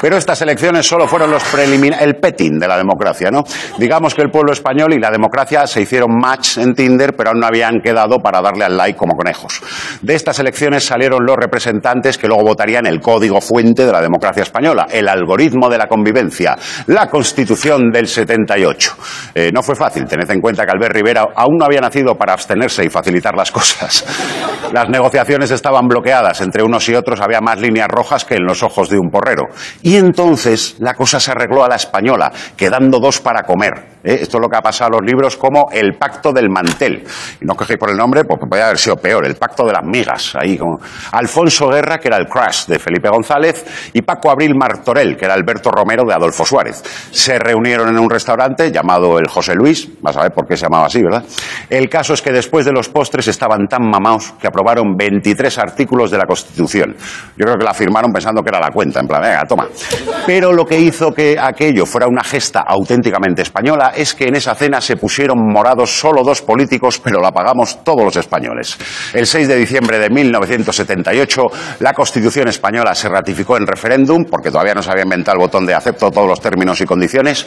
Pero 0.00 0.16
estas 0.16 0.40
elecciones 0.42 0.86
solo 0.86 1.06
fueron 1.06 1.30
los 1.30 1.42
el 1.58 2.16
petting 2.16 2.58
de 2.58 2.68
la 2.68 2.76
democracia, 2.76 3.30
¿no? 3.30 3.44
Digamos 3.78 4.14
que 4.14 4.22
el 4.22 4.30
pueblo 4.30 4.52
español 4.52 4.92
y 4.94 4.98
la 4.98 5.10
democracia 5.10 5.66
se 5.66 5.82
hicieron 5.82 6.16
match 6.16 6.58
en 6.58 6.74
Tinder, 6.74 7.14
pero 7.16 7.30
aún 7.30 7.40
no 7.40 7.46
habían 7.46 7.80
quedado 7.80 8.18
para 8.18 8.40
darle 8.40 8.64
al 8.64 8.76
like 8.76 8.96
como 8.96 9.16
conejos. 9.16 9.60
De 10.02 10.14
estas 10.14 10.38
elecciones 10.38 10.84
salieron 10.84 11.24
los 11.26 11.36
representantes 11.36 12.16
que 12.16 12.28
luego 12.28 12.44
votarían 12.44 12.86
el 12.86 13.00
código 13.00 13.40
fuente 13.40 13.84
de 13.84 13.92
la 13.92 14.00
democracia 14.00 14.42
española, 14.42 14.86
el 14.90 15.08
algoritmo 15.08 15.68
de 15.68 15.78
la 15.78 15.88
convivencia, 15.88 16.56
la 16.86 17.08
Constitución 17.08 17.90
del 17.90 18.06
78. 18.06 18.96
Eh, 19.34 19.50
no 19.52 19.62
fue 19.62 19.74
fácil, 19.74 20.04
tened 20.04 20.30
en 20.30 20.40
cuenta 20.40 20.64
que 20.64 20.72
Albert 20.72 20.94
Rivera 20.94 21.26
aún 21.34 21.56
no 21.58 21.64
había 21.64 21.80
nacido 21.80 22.16
para 22.16 22.32
abstenerse 22.32 22.84
y 22.84 22.88
facilitar 22.88 23.34
las 23.36 23.50
cosas. 23.50 24.04
Las 24.72 24.88
negociaciones 24.90 25.50
estaban 25.50 25.88
bloqueadas, 25.88 26.42
entre 26.42 26.62
unos 26.62 26.86
y 26.90 26.94
otros 26.94 27.20
había 27.22 27.40
más 27.40 27.58
líneas 27.58 27.88
rojas 27.88 28.26
que 28.26 28.34
en 28.34 28.44
los 28.44 28.62
ojos 28.62 28.90
de 28.90 28.98
un 28.98 29.08
porrero. 29.10 29.44
Y 29.88 29.96
entonces 29.96 30.76
la 30.80 30.92
cosa 30.92 31.18
se 31.18 31.30
arregló 31.30 31.64
a 31.64 31.68
la 31.70 31.76
española, 31.76 32.30
quedando 32.54 33.00
dos 33.00 33.20
para 33.22 33.42
comer. 33.44 33.72
¿eh? 34.04 34.18
Esto 34.20 34.36
es 34.36 34.42
lo 34.42 34.48
que 34.50 34.56
ha 34.58 34.60
pasado 34.60 34.88
a 34.88 35.00
los 35.00 35.10
libros 35.10 35.38
como 35.38 35.70
el 35.72 35.94
pacto 35.94 36.30
del 36.30 36.50
mantel. 36.50 37.04
Y 37.40 37.46
no 37.46 37.54
os 37.54 37.58
quejéis 37.58 37.78
por 37.78 37.88
el 37.88 37.96
nombre, 37.96 38.24
pues 38.24 38.38
podría 38.38 38.66
haber 38.66 38.76
sido 38.76 38.96
peor, 38.96 39.24
el 39.24 39.36
pacto 39.36 39.64
de 39.64 39.72
las 39.72 39.82
migas. 39.82 40.34
Ahí 40.38 40.58
como... 40.58 40.78
Alfonso 41.12 41.68
Guerra, 41.68 41.98
que 41.98 42.08
era 42.08 42.18
el 42.18 42.26
crush 42.26 42.66
de 42.66 42.78
Felipe 42.78 43.08
González, 43.08 43.90
y 43.94 44.02
Paco 44.02 44.30
Abril 44.30 44.54
Martorell, 44.54 45.16
que 45.16 45.24
era 45.24 45.32
Alberto 45.32 45.70
Romero 45.70 46.04
de 46.04 46.12
Adolfo 46.12 46.44
Suárez. 46.44 46.82
Se 47.10 47.38
reunieron 47.38 47.88
en 47.88 47.98
un 47.98 48.10
restaurante 48.10 48.70
llamado 48.70 49.18
el 49.18 49.26
José 49.26 49.54
Luis, 49.54 49.88
vas 50.02 50.18
a 50.18 50.22
ver 50.24 50.32
por 50.32 50.46
qué 50.46 50.54
se 50.54 50.64
llamaba 50.64 50.84
así, 50.84 51.02
¿verdad? 51.02 51.24
El 51.70 51.88
caso 51.88 52.12
es 52.12 52.20
que 52.20 52.30
después 52.30 52.66
de 52.66 52.72
los 52.72 52.90
postres 52.90 53.26
estaban 53.28 53.66
tan 53.66 53.88
mamaos 53.88 54.34
que 54.38 54.48
aprobaron 54.48 54.96
23 54.98 55.56
artículos 55.56 56.10
de 56.10 56.18
la 56.18 56.26
Constitución. 56.26 56.94
Yo 57.38 57.46
creo 57.46 57.56
que 57.56 57.64
la 57.64 57.72
firmaron 57.72 58.12
pensando 58.12 58.42
que 58.42 58.50
era 58.50 58.60
la 58.60 58.70
cuenta, 58.70 59.00
en 59.00 59.06
plan, 59.06 59.22
venga, 59.22 59.46
toma. 59.46 59.66
Pero 60.26 60.52
lo 60.52 60.64
que 60.64 60.78
hizo 60.78 61.12
que 61.12 61.36
aquello 61.38 61.86
fuera 61.86 62.06
una 62.06 62.22
gesta 62.22 62.60
auténticamente 62.60 63.42
española 63.42 63.92
es 63.94 64.14
que 64.14 64.24
en 64.24 64.36
esa 64.36 64.54
cena 64.54 64.80
se 64.80 64.96
pusieron 64.96 65.38
morados 65.52 65.90
solo 65.98 66.22
dos 66.22 66.42
políticos, 66.42 67.00
pero 67.02 67.20
la 67.20 67.32
pagamos 67.32 67.82
todos 67.84 68.04
los 68.04 68.16
españoles. 68.16 68.76
El 69.12 69.26
6 69.26 69.48
de 69.48 69.56
diciembre 69.56 69.98
de 69.98 70.10
1978, 70.10 71.42
la 71.80 71.92
Constitución 71.92 72.48
española 72.48 72.94
se 72.94 73.08
ratificó 73.08 73.56
en 73.56 73.66
referéndum, 73.66 74.24
porque 74.24 74.50
todavía 74.50 74.74
no 74.74 74.82
se 74.82 74.90
había 74.90 75.04
inventado 75.04 75.36
el 75.36 75.40
botón 75.40 75.66
de 75.66 75.74
acepto 75.74 76.10
todos 76.10 76.28
los 76.28 76.40
términos 76.40 76.80
y 76.80 76.84
condiciones, 76.84 77.46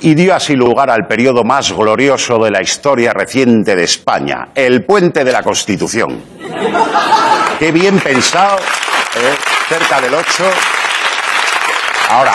y 0.00 0.14
dio 0.14 0.34
así 0.34 0.54
lugar 0.54 0.90
al 0.90 1.06
periodo 1.06 1.44
más 1.44 1.72
glorioso 1.72 2.38
de 2.38 2.50
la 2.50 2.62
historia 2.62 3.12
reciente 3.12 3.74
de 3.76 3.84
España, 3.84 4.48
el 4.54 4.84
puente 4.84 5.24
de 5.24 5.32
la 5.32 5.42
Constitución. 5.42 6.20
Qué 7.58 7.72
bien 7.72 7.98
pensado, 7.98 8.56
¿eh? 8.58 9.34
cerca 9.68 10.00
del 10.00 10.14
8. 10.14 10.77
Ahora, 12.10 12.32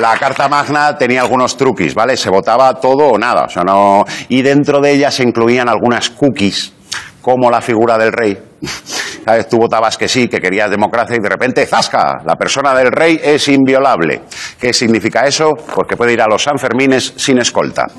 la 0.00 0.16
Carta 0.18 0.48
Magna 0.48 0.96
tenía 0.96 1.20
algunos 1.22 1.56
truquis, 1.56 1.94
¿vale? 1.94 2.16
Se 2.16 2.30
votaba 2.30 2.74
todo 2.74 3.08
o 3.10 3.18
nada, 3.18 3.44
o 3.44 3.48
sea, 3.48 3.62
no... 3.64 4.04
Y 4.28 4.42
dentro 4.42 4.80
de 4.80 4.92
ella 4.92 5.10
se 5.10 5.22
incluían 5.22 5.68
algunas 5.68 6.10
cookies, 6.10 6.72
como 7.20 7.50
la 7.50 7.60
figura 7.60 7.96
del 7.98 8.12
rey, 8.12 8.36
¿Sabes? 9.24 9.48
Tú 9.48 9.58
votabas 9.58 9.96
que 9.98 10.08
sí, 10.08 10.28
que 10.28 10.40
querías 10.40 10.70
democracia 10.70 11.14
y 11.16 11.20
de 11.20 11.28
repente, 11.28 11.66
¡zasca! 11.66 12.18
La 12.24 12.36
persona 12.36 12.74
del 12.74 12.90
rey 12.90 13.20
es 13.22 13.46
inviolable. 13.48 14.22
¿Qué 14.58 14.72
significa 14.72 15.24
eso? 15.26 15.50
Pues 15.54 15.86
que 15.88 15.96
puede 15.96 16.14
ir 16.14 16.22
a 16.22 16.26
los 16.26 16.42
Sanfermines 16.42 17.12
sin 17.16 17.38
escolta. 17.38 17.86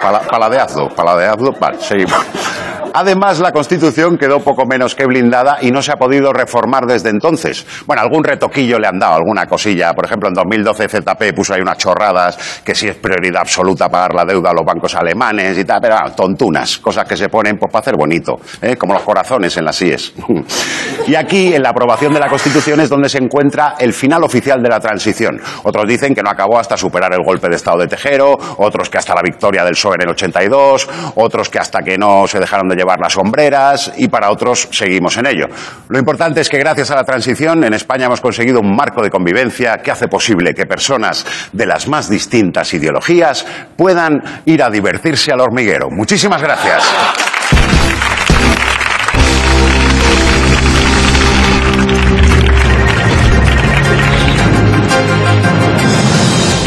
Pala- 0.00 0.20
paladeazlo, 0.20 0.88
paladeazlo. 0.90 1.52
Vale, 1.58 1.78
seguimos. 1.80 2.24
Además, 3.00 3.38
la 3.38 3.52
Constitución 3.52 4.18
quedó 4.18 4.40
poco 4.40 4.66
menos 4.66 4.96
que 4.96 5.06
blindada 5.06 5.58
y 5.60 5.70
no 5.70 5.80
se 5.82 5.92
ha 5.92 5.94
podido 5.94 6.32
reformar 6.32 6.84
desde 6.84 7.10
entonces. 7.10 7.64
Bueno, 7.86 8.02
algún 8.02 8.24
retoquillo 8.24 8.76
le 8.76 8.88
han 8.88 8.98
dado, 8.98 9.14
alguna 9.14 9.46
cosilla. 9.46 9.94
Por 9.94 10.04
ejemplo, 10.04 10.28
en 10.28 10.34
2012 10.34 10.88
ZP 10.88 11.32
puso 11.32 11.54
ahí 11.54 11.60
unas 11.60 11.78
chorradas 11.78 12.60
que 12.64 12.74
sí 12.74 12.88
es 12.88 12.96
prioridad 12.96 13.42
absoluta 13.42 13.88
pagar 13.88 14.14
la 14.14 14.24
deuda 14.24 14.50
a 14.50 14.52
los 14.52 14.64
bancos 14.64 14.96
alemanes 14.96 15.56
y 15.56 15.64
tal, 15.64 15.78
pero 15.80 15.94
ah, 15.94 16.10
tontunas, 16.10 16.78
cosas 16.78 17.06
que 17.06 17.16
se 17.16 17.28
ponen 17.28 17.56
pues, 17.56 17.70
para 17.70 17.82
hacer 17.82 17.94
bonito, 17.96 18.40
¿eh? 18.60 18.74
como 18.74 18.94
los 18.94 19.02
corazones 19.02 19.56
en 19.56 19.66
las 19.66 19.80
IES. 19.80 20.14
y 21.06 21.14
aquí, 21.14 21.54
en 21.54 21.62
la 21.62 21.68
aprobación 21.68 22.12
de 22.12 22.18
la 22.18 22.28
Constitución, 22.28 22.80
es 22.80 22.88
donde 22.88 23.08
se 23.08 23.18
encuentra 23.18 23.76
el 23.78 23.92
final 23.92 24.24
oficial 24.24 24.60
de 24.60 24.70
la 24.70 24.80
transición. 24.80 25.40
Otros 25.62 25.86
dicen 25.86 26.16
que 26.16 26.22
no 26.24 26.30
acabó 26.30 26.58
hasta 26.58 26.76
superar 26.76 27.12
el 27.12 27.22
golpe 27.22 27.48
de 27.48 27.54
Estado 27.54 27.78
de 27.78 27.86
Tejero, 27.86 28.36
otros 28.56 28.90
que 28.90 28.98
hasta 28.98 29.14
la 29.14 29.22
victoria 29.22 29.62
del 29.62 29.74
PSOE 29.74 29.94
en 29.94 30.02
el 30.02 30.08
82, 30.08 30.88
otros 31.14 31.48
que 31.48 31.60
hasta 31.60 31.78
que 31.78 31.96
no 31.96 32.26
se 32.26 32.40
dejaron 32.40 32.66
de 32.66 32.74
llevar 32.74 32.87
las 32.96 33.12
sombreras 33.12 33.92
y 33.96 34.08
para 34.08 34.30
otros 34.30 34.68
seguimos 34.70 35.16
en 35.18 35.26
ello. 35.26 35.46
Lo 35.88 35.98
importante 35.98 36.40
es 36.40 36.48
que 36.48 36.58
gracias 36.58 36.90
a 36.90 36.96
la 36.96 37.04
transición 37.04 37.64
en 37.64 37.74
España 37.74 38.06
hemos 38.06 38.20
conseguido 38.20 38.60
un 38.60 38.74
marco 38.74 39.02
de 39.02 39.10
convivencia 39.10 39.78
que 39.82 39.90
hace 39.90 40.08
posible 40.08 40.54
que 40.54 40.66
personas 40.66 41.26
de 41.52 41.66
las 41.66 41.88
más 41.88 42.08
distintas 42.08 42.72
ideologías 42.74 43.46
puedan 43.76 44.22
ir 44.44 44.62
a 44.62 44.70
divertirse 44.70 45.32
al 45.32 45.40
hormiguero. 45.40 45.88
Muchísimas 45.90 46.42
gracias. 46.42 47.27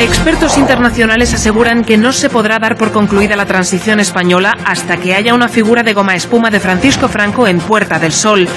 Expertos 0.01 0.57
internacionales 0.57 1.31
aseguran 1.31 1.83
que 1.83 1.95
no 1.95 2.11
se 2.11 2.27
podrá 2.27 2.57
dar 2.57 2.75
por 2.75 2.91
concluida 2.91 3.35
la 3.35 3.45
transición 3.45 3.99
española 3.99 4.57
hasta 4.65 4.97
que 4.97 5.13
haya 5.13 5.35
una 5.35 5.47
figura 5.47 5.83
de 5.83 5.93
goma 5.93 6.15
espuma 6.15 6.49
de 6.49 6.59
Francisco 6.59 7.07
Franco 7.07 7.47
en 7.47 7.59
Puerta 7.59 7.99
del 7.99 8.11
Sol. 8.11 8.47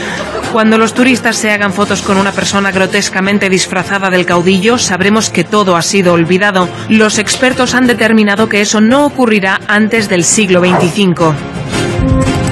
Cuando 0.52 0.78
los 0.78 0.94
turistas 0.94 1.36
se 1.36 1.50
hagan 1.50 1.74
fotos 1.74 2.00
con 2.00 2.16
una 2.16 2.32
persona 2.32 2.72
grotescamente 2.72 3.50
disfrazada 3.50 4.08
del 4.08 4.24
caudillo, 4.24 4.78
sabremos 4.78 5.28
que 5.28 5.44
todo 5.44 5.76
ha 5.76 5.82
sido 5.82 6.14
olvidado. 6.14 6.66
Los 6.88 7.18
expertos 7.18 7.74
han 7.74 7.86
determinado 7.86 8.48
que 8.48 8.62
eso 8.62 8.80
no 8.80 9.04
ocurrirá 9.04 9.60
antes 9.68 10.08
del 10.08 10.24
siglo 10.24 10.60
XXV. 10.60 11.63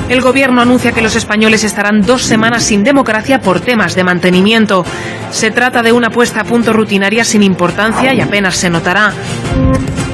El 0.09 0.21
gobierno 0.21 0.61
anuncia 0.61 0.93
que 0.93 1.03
los 1.03 1.17
españoles 1.17 1.65
estarán 1.65 2.03
dos 2.03 2.23
semanas 2.23 2.65
sin 2.65 2.85
democracia 2.85 3.41
por 3.41 3.61
temas 3.61 3.95
de 3.95 4.05
mantenimiento. 4.05 4.85
Se 5.31 5.51
trata 5.51 5.83
de 5.83 5.93
una 5.93 6.11
puesta 6.11 6.41
a 6.41 6.45
punto 6.45 6.73
rutinaria 6.73 7.25
sin 7.25 7.43
importancia 7.43 8.13
y 8.13 8.21
apenas 8.21 8.57
se 8.57 8.69
notará. 8.69 9.13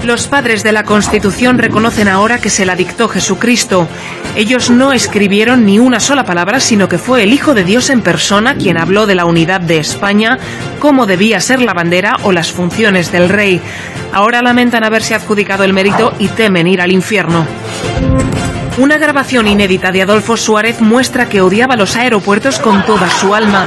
Los 0.04 0.28
padres 0.28 0.62
de 0.62 0.72
la 0.72 0.84
Constitución 0.84 1.58
reconocen 1.58 2.08
ahora 2.08 2.38
que 2.38 2.50
se 2.50 2.64
la 2.64 2.76
dictó 2.76 3.08
Jesucristo. 3.08 3.88
Ellos 4.36 4.70
no 4.70 4.92
escribieron 4.92 5.66
ni 5.66 5.78
una 5.78 6.00
sola 6.00 6.24
palabra, 6.24 6.60
sino 6.60 6.88
que 6.88 6.98
fue 6.98 7.24
el 7.24 7.32
Hijo 7.32 7.52
de 7.52 7.64
Dios 7.64 7.90
en 7.90 8.00
persona 8.00 8.54
quien 8.54 8.78
habló 8.78 9.06
de 9.06 9.16
la 9.16 9.24
unidad 9.24 9.60
de 9.60 9.78
España, 9.78 10.38
cómo 10.78 11.06
debía 11.06 11.40
ser 11.40 11.60
la 11.60 11.74
bandera 11.74 12.16
o 12.22 12.32
las 12.32 12.52
funciones 12.52 13.10
del 13.10 13.28
rey. 13.28 13.60
Ahora 14.12 14.40
lamentan 14.40 14.84
haberse 14.84 15.14
adjudicado 15.14 15.64
el 15.64 15.72
mérito 15.72 16.14
y 16.18 16.28
temen 16.28 16.68
ir 16.68 16.80
al 16.80 16.92
infierno. 16.92 17.46
Una 18.78 18.96
grabación 18.96 19.48
inédita 19.48 19.90
de 19.90 20.02
Adolfo 20.02 20.36
Suárez 20.36 20.80
muestra 20.80 21.28
que 21.28 21.40
odiaba 21.40 21.74
los 21.74 21.96
aeropuertos 21.96 22.60
con 22.60 22.86
toda 22.86 23.10
su 23.10 23.34
alma. 23.34 23.66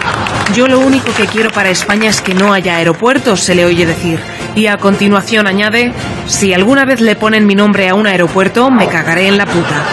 Yo 0.56 0.70
lo 0.70 0.80
único 0.80 1.14
que 1.14 1.26
quiero 1.26 1.52
para 1.52 1.70
España 1.70 2.10
es 2.10 2.22
que 2.22 2.34
no 2.34 2.54
haya 2.54 2.78
aeropuertos, 2.78 3.42
se 3.42 3.54
le 3.54 3.66
oye 3.66 3.86
decir. 3.86 4.22
Y 4.56 4.68
a 4.68 4.78
continuación 4.78 5.48
añade, 5.48 5.92
si 6.28 6.54
alguna 6.54 6.86
vez 6.86 7.02
le 7.02 7.18
ponen 7.18 7.46
mi 7.46 7.56
nombre 7.56 7.90
a 7.90 7.96
un 7.96 8.08
aeropuerto, 8.08 8.72
me 8.72 8.88
cagaré 8.88 9.28
en 9.28 9.38
la 9.38 9.46
puta. 9.48 9.84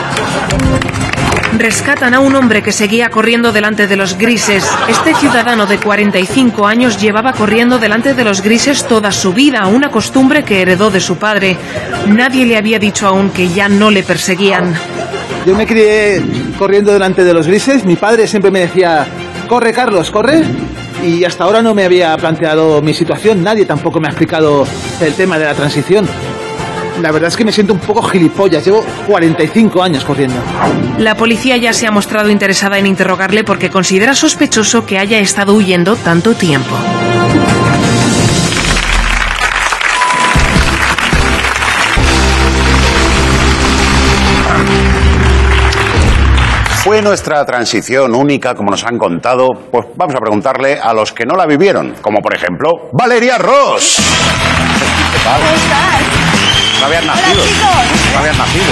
Rescatan 1.58 2.14
a 2.14 2.20
un 2.20 2.36
hombre 2.36 2.62
que 2.62 2.70
seguía 2.70 3.10
corriendo 3.10 3.50
delante 3.50 3.88
de 3.88 3.96
los 3.96 4.16
grises. 4.16 4.64
Este 4.86 5.14
ciudadano 5.14 5.66
de 5.66 5.78
45 5.78 6.64
años 6.64 7.00
llevaba 7.00 7.32
corriendo 7.32 7.80
delante 7.80 8.14
de 8.14 8.22
los 8.22 8.40
grises 8.40 8.86
toda 8.86 9.10
su 9.10 9.32
vida, 9.32 9.66
una 9.66 9.90
costumbre 9.90 10.44
que 10.44 10.62
heredó 10.62 10.92
de 10.92 11.00
su 11.00 11.16
padre. 11.16 11.56
Nadie 12.06 12.46
le 12.46 12.56
había 12.56 12.78
dicho 12.78 13.08
aún 13.08 13.30
que 13.30 13.48
ya 13.48 13.68
no 13.68 13.90
le 13.90 14.04
perseguían. 14.04 14.76
Yo 15.46 15.54
me 15.54 15.66
crié 15.66 16.22
corriendo 16.58 16.92
delante 16.92 17.24
de 17.24 17.32
los 17.32 17.46
grises. 17.46 17.84
Mi 17.84 17.96
padre 17.96 18.26
siempre 18.26 18.50
me 18.50 18.60
decía, 18.60 19.06
corre 19.48 19.72
Carlos, 19.72 20.10
corre. 20.10 20.42
Y 21.04 21.24
hasta 21.24 21.44
ahora 21.44 21.62
no 21.62 21.74
me 21.74 21.84
había 21.84 22.16
planteado 22.16 22.82
mi 22.82 22.92
situación. 22.92 23.42
Nadie 23.42 23.64
tampoco 23.64 24.00
me 24.00 24.08
ha 24.08 24.10
explicado 24.10 24.66
el 25.00 25.14
tema 25.14 25.38
de 25.38 25.44
la 25.44 25.54
transición. 25.54 26.08
La 27.00 27.12
verdad 27.12 27.28
es 27.28 27.36
que 27.36 27.44
me 27.44 27.52
siento 27.52 27.72
un 27.72 27.78
poco 27.78 28.02
gilipollas. 28.02 28.64
Llevo 28.64 28.84
45 29.06 29.82
años 29.82 30.04
corriendo. 30.04 30.36
La 30.98 31.14
policía 31.14 31.56
ya 31.56 31.72
se 31.72 31.86
ha 31.86 31.92
mostrado 31.92 32.28
interesada 32.30 32.78
en 32.78 32.86
interrogarle 32.86 33.44
porque 33.44 33.70
considera 33.70 34.14
sospechoso 34.14 34.84
que 34.84 34.98
haya 34.98 35.18
estado 35.20 35.54
huyendo 35.54 35.94
tanto 35.96 36.34
tiempo. 36.34 36.74
¿Fue 46.98 47.04
nuestra 47.04 47.44
transición 47.44 48.12
única, 48.12 48.56
como 48.56 48.72
nos 48.72 48.82
han 48.84 48.98
contado? 48.98 49.46
Pues 49.70 49.86
vamos 49.94 50.16
a 50.16 50.18
preguntarle 50.18 50.80
a 50.82 50.92
los 50.92 51.12
que 51.12 51.24
no 51.24 51.36
la 51.36 51.46
vivieron, 51.46 51.94
como 52.02 52.18
por 52.18 52.34
ejemplo 52.34 52.70
Valeria 52.92 53.38
Ross. 53.38 53.98
¿Cómo 55.22 55.36
estás? 55.54 56.80
No 56.80 56.86
habías 56.86 57.04
nacido. 57.04 57.44
No 58.12 58.18
habías 58.18 58.36
nacido. 58.36 58.64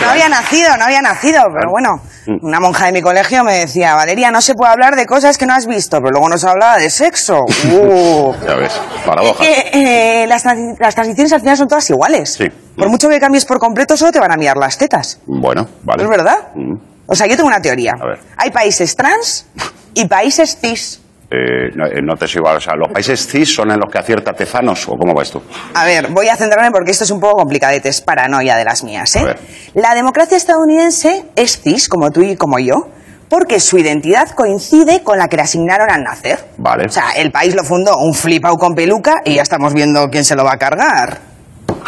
No 0.00 0.10
había 0.10 0.28
nacido, 0.28 0.76
no 0.76 0.84
había 0.84 1.02
nacido, 1.02 1.42
pero 1.52 1.70
bueno, 1.72 2.00
Mm. 2.24 2.36
una 2.46 2.60
monja 2.60 2.86
de 2.86 2.92
mi 2.92 3.02
colegio 3.02 3.42
me 3.42 3.54
decía, 3.58 3.96
Valeria, 3.96 4.30
no 4.30 4.40
se 4.40 4.54
puede 4.54 4.70
hablar 4.70 4.94
de 4.94 5.04
cosas 5.06 5.36
que 5.36 5.44
no 5.44 5.54
has 5.54 5.66
visto, 5.66 5.96
pero 5.98 6.10
luego 6.12 6.28
nos 6.28 6.44
hablaba 6.44 6.76
de 6.76 6.88
sexo. 6.88 7.40
Uh. 7.66 8.32
Ya 8.46 8.54
ves, 8.54 8.80
paradojas. 9.04 9.44
Que, 9.44 10.22
eh, 10.22 10.26
las, 10.28 10.44
las 10.78 10.94
transiciones 10.94 11.32
al 11.32 11.40
final 11.40 11.56
son 11.56 11.66
todas 11.66 11.90
iguales. 11.90 12.32
Sí. 12.34 12.44
Por 12.76 12.88
mucho 12.90 13.08
que 13.08 13.18
cambies 13.18 13.44
por 13.44 13.58
completo, 13.58 13.96
solo 13.96 14.12
te 14.12 14.20
van 14.20 14.30
a 14.30 14.36
mirar 14.36 14.56
las 14.56 14.78
tetas. 14.78 15.18
Bueno, 15.26 15.66
vale. 15.82 16.04
¿No 16.04 16.12
es 16.12 16.16
verdad? 16.16 16.36
Mm. 16.54 16.91
O 17.12 17.14
sea, 17.14 17.26
yo 17.26 17.36
tengo 17.36 17.48
una 17.48 17.60
teoría. 17.60 17.92
A 18.00 18.06
ver. 18.06 18.18
Hay 18.38 18.50
países 18.50 18.96
trans 18.96 19.46
y 19.92 20.06
países 20.06 20.56
cis. 20.58 20.98
Eh, 21.30 21.70
no, 21.74 21.84
eh, 21.86 22.00
no 22.02 22.16
te 22.16 22.26
sigo. 22.26 22.48
O 22.48 22.58
sea, 22.58 22.74
¿los 22.74 22.90
países 22.90 23.26
cis 23.26 23.54
son 23.54 23.70
en 23.70 23.78
los 23.78 23.92
que 23.92 23.98
acierta 23.98 24.32
Tezanos 24.32 24.88
o 24.88 24.96
cómo 24.96 25.14
va 25.14 25.22
esto? 25.22 25.42
A 25.74 25.84
ver, 25.84 26.08
voy 26.08 26.28
a 26.28 26.36
centrarme 26.36 26.70
porque 26.70 26.90
esto 26.90 27.04
es 27.04 27.10
un 27.10 27.20
poco 27.20 27.36
complicadete, 27.36 27.90
es 27.90 28.00
paranoia 28.00 28.56
de 28.56 28.64
las 28.64 28.82
mías, 28.82 29.14
¿eh? 29.16 29.36
La 29.74 29.94
democracia 29.94 30.38
estadounidense 30.38 31.26
es 31.36 31.60
cis, 31.60 31.90
como 31.90 32.10
tú 32.10 32.22
y 32.22 32.34
como 32.36 32.58
yo, 32.58 32.88
porque 33.28 33.60
su 33.60 33.76
identidad 33.76 34.30
coincide 34.30 35.02
con 35.02 35.18
la 35.18 35.28
que 35.28 35.36
le 35.36 35.42
asignaron 35.42 35.90
al 35.90 36.02
nacer. 36.02 36.38
Vale. 36.56 36.86
O 36.86 36.90
sea, 36.90 37.10
el 37.16 37.30
país 37.30 37.54
lo 37.54 37.62
fundó 37.62 37.98
un 37.98 38.14
flipao 38.14 38.56
con 38.56 38.74
peluca 38.74 39.20
y 39.24 39.34
ya 39.34 39.42
estamos 39.42 39.74
viendo 39.74 40.08
quién 40.08 40.24
se 40.24 40.34
lo 40.34 40.44
va 40.44 40.52
a 40.54 40.58
cargar. 40.58 41.31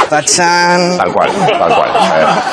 Tachán. 0.09 0.97
Tal 0.97 1.13
cual, 1.13 1.31
tal 1.59 1.75
cual. 1.75 1.91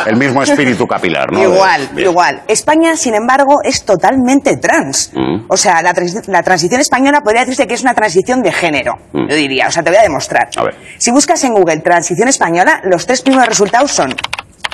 El 0.07 0.17
mismo 0.17 0.41
espíritu 0.43 0.87
capilar, 0.87 1.31
¿no? 1.31 1.41
Igual, 1.41 1.89
Bien. 1.93 2.09
igual. 2.09 2.41
España, 2.47 2.95
sin 2.95 3.13
embargo, 3.15 3.59
es 3.63 3.83
totalmente 3.85 4.57
trans. 4.57 5.11
Mm. 5.13 5.45
O 5.47 5.57
sea, 5.57 5.81
la, 5.81 5.93
trans- 5.93 6.27
la 6.27 6.43
transición 6.43 6.81
española 6.81 7.21
podría 7.21 7.41
decirse 7.41 7.67
que 7.67 7.73
es 7.73 7.81
una 7.81 7.93
transición 7.93 8.41
de 8.41 8.51
género. 8.51 8.95
Mm. 9.13 9.27
Yo 9.29 9.35
diría, 9.35 9.67
o 9.67 9.71
sea, 9.71 9.83
te 9.83 9.89
voy 9.89 9.99
a 9.99 10.03
demostrar. 10.03 10.49
A 10.57 10.63
ver. 10.63 10.75
Si 10.97 11.11
buscas 11.11 11.43
en 11.43 11.53
Google 11.53 11.77
transición 11.77 12.27
española, 12.27 12.81
los 12.83 13.05
tres 13.05 13.21
primeros 13.21 13.47
resultados 13.47 13.91
son 13.91 14.13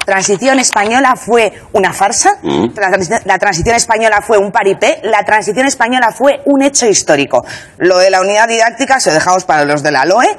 transición 0.06 0.58
española 0.60 1.16
fue 1.18 1.52
una 1.74 1.92
farsa, 1.92 2.38
Mm. 2.42 2.68
la 3.26 3.38
transición 3.40 3.76
española 3.76 4.22
fue 4.22 4.38
un 4.38 4.54
paripé, 4.54 5.02
la 5.04 5.24
transición 5.26 5.68
española 5.68 6.14
fue 6.18 6.40
un 6.46 6.62
hecho 6.62 6.86
histórico. 6.88 7.44
Lo 7.78 7.98
de 7.98 8.10
la 8.10 8.22
unidad 8.22 8.48
didáctica 8.48 9.02
se 9.02 9.10
lo 9.10 9.16
dejamos 9.16 9.44
para 9.44 9.66
los 9.66 9.84
de 9.84 9.92
la 9.92 10.06
LOE. 10.06 10.30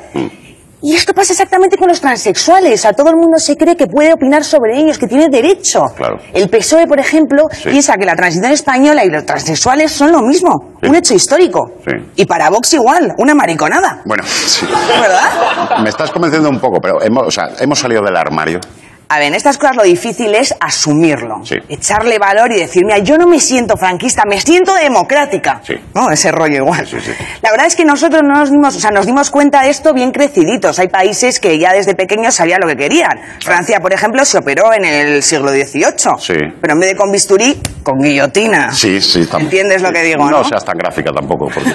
Y 0.81 0.95
esto 0.95 1.13
pasa 1.13 1.33
exactamente 1.33 1.77
con 1.77 1.89
los 1.89 2.01
transexuales. 2.01 2.85
A 2.87 2.93
todo 2.93 3.11
el 3.11 3.17
mundo 3.17 3.39
se 3.39 3.57
cree 3.57 3.77
que 3.77 3.87
puede 3.89 4.13
opinar 4.13 4.45
sobre 4.45 4.79
ellos, 4.79 4.97
que 4.97 5.09
tiene 5.09 5.29
derecho. 5.29 5.83
Claro. 5.97 6.19
El 6.33 6.49
PSOE, 6.49 6.87
por 6.87 7.01
ejemplo, 7.01 7.43
Sí. 7.51 7.69
piensa 7.71 7.97
que 7.97 8.05
la 8.07 8.15
transición 8.15 8.53
española 8.53 9.05
y 9.05 9.11
los 9.11 9.27
transexuales 9.27 9.91
son 9.91 10.13
lo 10.13 10.21
mismo. 10.23 10.77
Sí. 10.81 10.89
Un 10.89 10.95
hecho 10.95 11.15
histórico. 11.15 11.73
Sí. 11.85 11.93
Y 12.17 12.27
para 12.27 12.49
Vox 12.51 12.75
igual, 12.75 13.13
una 13.19 13.35
mariconada. 13.35 14.03
Bueno, 14.05 14.23
sí. 14.25 14.67
¿Verdad? 15.01 15.79
Me 15.83 15.89
estás 15.89 16.11
convenciendo 16.13 16.49
un 16.49 16.61
poco, 16.61 16.79
pero 16.81 17.03
hemos, 17.03 17.27
o 17.27 17.31
sea, 17.31 17.49
hemos 17.59 17.79
salido 17.79 18.03
del 18.03 18.17
armario. 18.17 18.61
A 19.11 19.19
ver, 19.19 19.29
en 19.29 19.35
estas 19.35 19.57
cosas 19.57 19.75
lo 19.77 19.85
difícil 19.85 20.35
es 20.35 20.55
asumirlo. 20.61 21.37
Sí. 21.43 21.57
Echarle 21.69 22.19
valor 22.19 22.53
y 22.53 22.57
decir, 22.57 22.85
mira, 22.85 22.99
yo 22.99 23.17
no 23.17 23.27
me 23.27 23.41
siento 23.41 23.77
franquista, 23.77 24.25
me 24.29 24.39
siento 24.39 24.75
democrática. 24.75 25.63
Sí. 25.67 25.75
¿No? 25.95 26.11
Ese 26.11 26.31
rollo 26.31 26.57
igual. 26.57 26.87
Sí. 26.87 26.97
La 27.41 27.51
verdad 27.51 27.67
es 27.67 27.75
que 27.75 27.87
nosotros 27.87 28.23
no 28.23 28.35
nos 28.35 28.51
dimos, 28.51 28.77
o 28.77 28.81
sea, 28.81 28.91
nos 28.91 29.07
dimos 29.07 29.31
cuenta 29.31 29.63
de 29.63 29.71
esto 29.71 29.95
bien 29.95 30.11
creciditos. 30.11 30.79
Hay 30.79 30.89
países 30.89 31.41
que 31.41 31.59
ya 31.59 31.73
desde 31.73 31.95
pequeños 31.95 32.35
sabían 32.35 32.61
lo 32.61 32.69
que 32.69 32.77
querían. 32.77 33.19
Francia, 33.43 33.81
por 33.81 33.95
ejemplo, 33.95 34.25
se 34.27 34.37
operó 34.39 34.75
en 34.75 34.85
el 34.85 35.23
siglo 35.23 35.51
XVIII. 35.53 36.19
Sí. 36.19 36.35
Pero 36.61 36.75
en 36.75 36.81
vez 36.81 36.91
de 36.91 36.97
con 36.97 37.11
bisturí, 37.11 37.59
con 37.83 37.99
guillotina. 38.01 38.71
Sí, 38.73 39.01
sí. 39.01 39.21
tam- 39.27 39.41
¿Entiendes 39.41 39.81
lo 39.81 39.91
que 39.91 40.03
digo, 40.03 40.25
no? 40.31 40.39
No 40.43 40.45
seas 40.45 40.65
tan 40.67 40.77
gráfica 40.77 41.13
tampoco. 41.13 41.47
porque- 41.55 41.73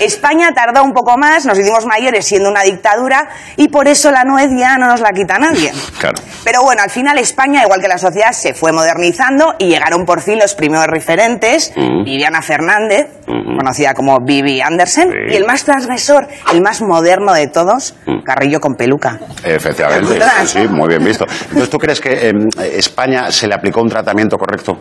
España 0.04 0.50
tardó 0.54 0.84
un 0.84 0.92
poco 0.92 1.16
más, 1.18 1.44
nos 1.46 1.58
hicimos 1.58 1.84
mayores 1.86 2.24
siendo 2.24 2.48
una 2.48 2.62
dictadura 2.62 3.28
y 3.56 3.68
por 3.68 3.88
eso 3.88 4.12
la 4.12 4.22
nuez 4.22 4.50
ya 4.56 4.76
no 4.76 4.86
nos 4.86 5.00
la 5.00 5.10
quita 5.10 5.36
nadie. 5.38 5.72
Claro. 5.98 6.14
Pero 6.44 6.59
bueno, 6.62 6.82
al 6.82 6.90
final 6.90 7.18
España, 7.18 7.62
igual 7.62 7.80
que 7.80 7.88
la 7.88 7.98
sociedad, 7.98 8.32
se 8.32 8.54
fue 8.54 8.72
modernizando 8.72 9.54
y 9.58 9.68
llegaron 9.68 10.04
por 10.04 10.20
fin 10.20 10.38
los 10.38 10.54
primeros 10.54 10.86
referentes, 10.86 11.72
Mm. 11.76 12.04
Viviana 12.04 12.42
Fernández, 12.42 13.06
conocida 13.26 13.94
como 13.94 14.18
Vivi 14.20 14.60
Andersen, 14.60 15.10
Sí. 15.10 15.32
y 15.32 15.36
el 15.36 15.44
más 15.46 15.64
transgresor, 15.64 16.26
el 16.52 16.60
más 16.62 16.80
moderno 16.82 17.32
de 17.32 17.46
todos, 17.48 17.94
Mm. 18.06 18.22
Carrillo 18.22 18.60
con 18.60 18.74
peluca. 18.74 19.18
Efectivamente, 19.44 20.18
sí, 20.46 20.46
sí, 20.62 20.68
muy 20.68 20.88
bien 20.88 21.04
visto. 21.04 21.26
Entonces, 21.44 21.70
¿tú 21.70 21.78
crees 21.78 22.00
que 22.00 22.28
en 22.28 22.48
España 22.72 23.30
se 23.30 23.46
le 23.46 23.54
aplicó 23.54 23.80
un 23.82 23.88
tratamiento 23.88 24.36
correcto? 24.38 24.78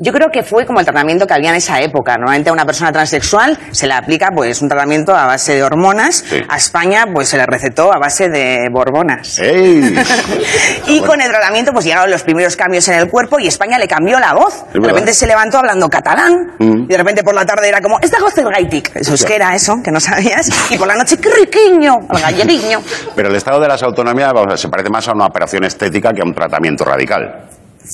Yo 0.00 0.12
creo 0.12 0.28
que 0.32 0.42
fue 0.42 0.64
como 0.66 0.80
el 0.80 0.86
tratamiento 0.86 1.26
que 1.26 1.34
había 1.34 1.50
en 1.50 1.56
esa 1.56 1.80
época. 1.80 2.14
Normalmente 2.16 2.50
a 2.50 2.52
una 2.52 2.64
persona 2.64 2.92
transexual 2.92 3.58
se 3.72 3.86
le 3.86 3.94
aplica 3.94 4.30
pues 4.34 4.62
un 4.62 4.68
tratamiento 4.68 5.14
a 5.14 5.26
base 5.26 5.54
de 5.54 5.62
hormonas. 5.62 6.24
Sí. 6.28 6.40
A 6.48 6.56
España 6.56 7.06
pues 7.12 7.28
se 7.28 7.36
le 7.36 7.46
recetó 7.46 7.92
a 7.92 7.98
base 7.98 8.28
de 8.28 8.68
borbonas. 8.72 9.38
¡Ey! 9.38 9.96
Y 10.86 11.00
con 11.02 11.20
el 11.20 11.28
tratamiento 11.28 11.72
pues 11.72 11.84
llegaron 11.84 12.10
los 12.10 12.22
primeros 12.22 12.56
cambios 12.56 12.86
en 12.88 12.94
el 12.94 13.08
cuerpo 13.10 13.38
y 13.38 13.46
España 13.46 13.78
le 13.78 13.86
cambió 13.88 14.18
la 14.18 14.32
voz. 14.34 14.64
De 14.72 14.80
repente 14.80 15.12
se 15.12 15.26
levantó 15.26 15.58
hablando 15.58 15.88
catalán 15.88 16.54
Mm. 16.58 16.82
y 16.84 16.86
de 16.86 16.96
repente 16.96 17.22
por 17.22 17.34
la 17.34 17.44
tarde 17.46 17.68
era 17.68 17.80
como, 17.80 17.98
esta 18.00 18.18
voz 18.20 18.36
es 18.36 18.44
gaitic. 18.44 18.96
Eso 18.96 19.14
es 19.14 19.24
que 19.24 19.34
era 19.36 19.54
eso, 19.54 19.74
que 19.84 19.90
no 19.90 20.00
sabías. 20.00 20.48
Y 20.70 20.76
por 20.78 20.86
la 20.88 20.94
noche, 20.96 21.16
qué 21.18 21.28
riquiño, 21.30 21.94
el 22.10 22.20
galleguiño. 22.20 22.80
Pero 23.14 23.28
el 23.28 23.36
estado 23.36 23.60
de 23.60 23.68
las 23.68 23.82
autonomías 23.82 24.32
vamos, 24.32 24.60
se 24.60 24.68
parece 24.68 24.90
más 24.90 25.06
a 25.08 25.12
una 25.12 25.26
operación 25.26 25.64
estética 25.64 26.12
que 26.12 26.20
a 26.20 26.24
un 26.24 26.34
tratamiento 26.34 26.84
radical. 26.84 27.44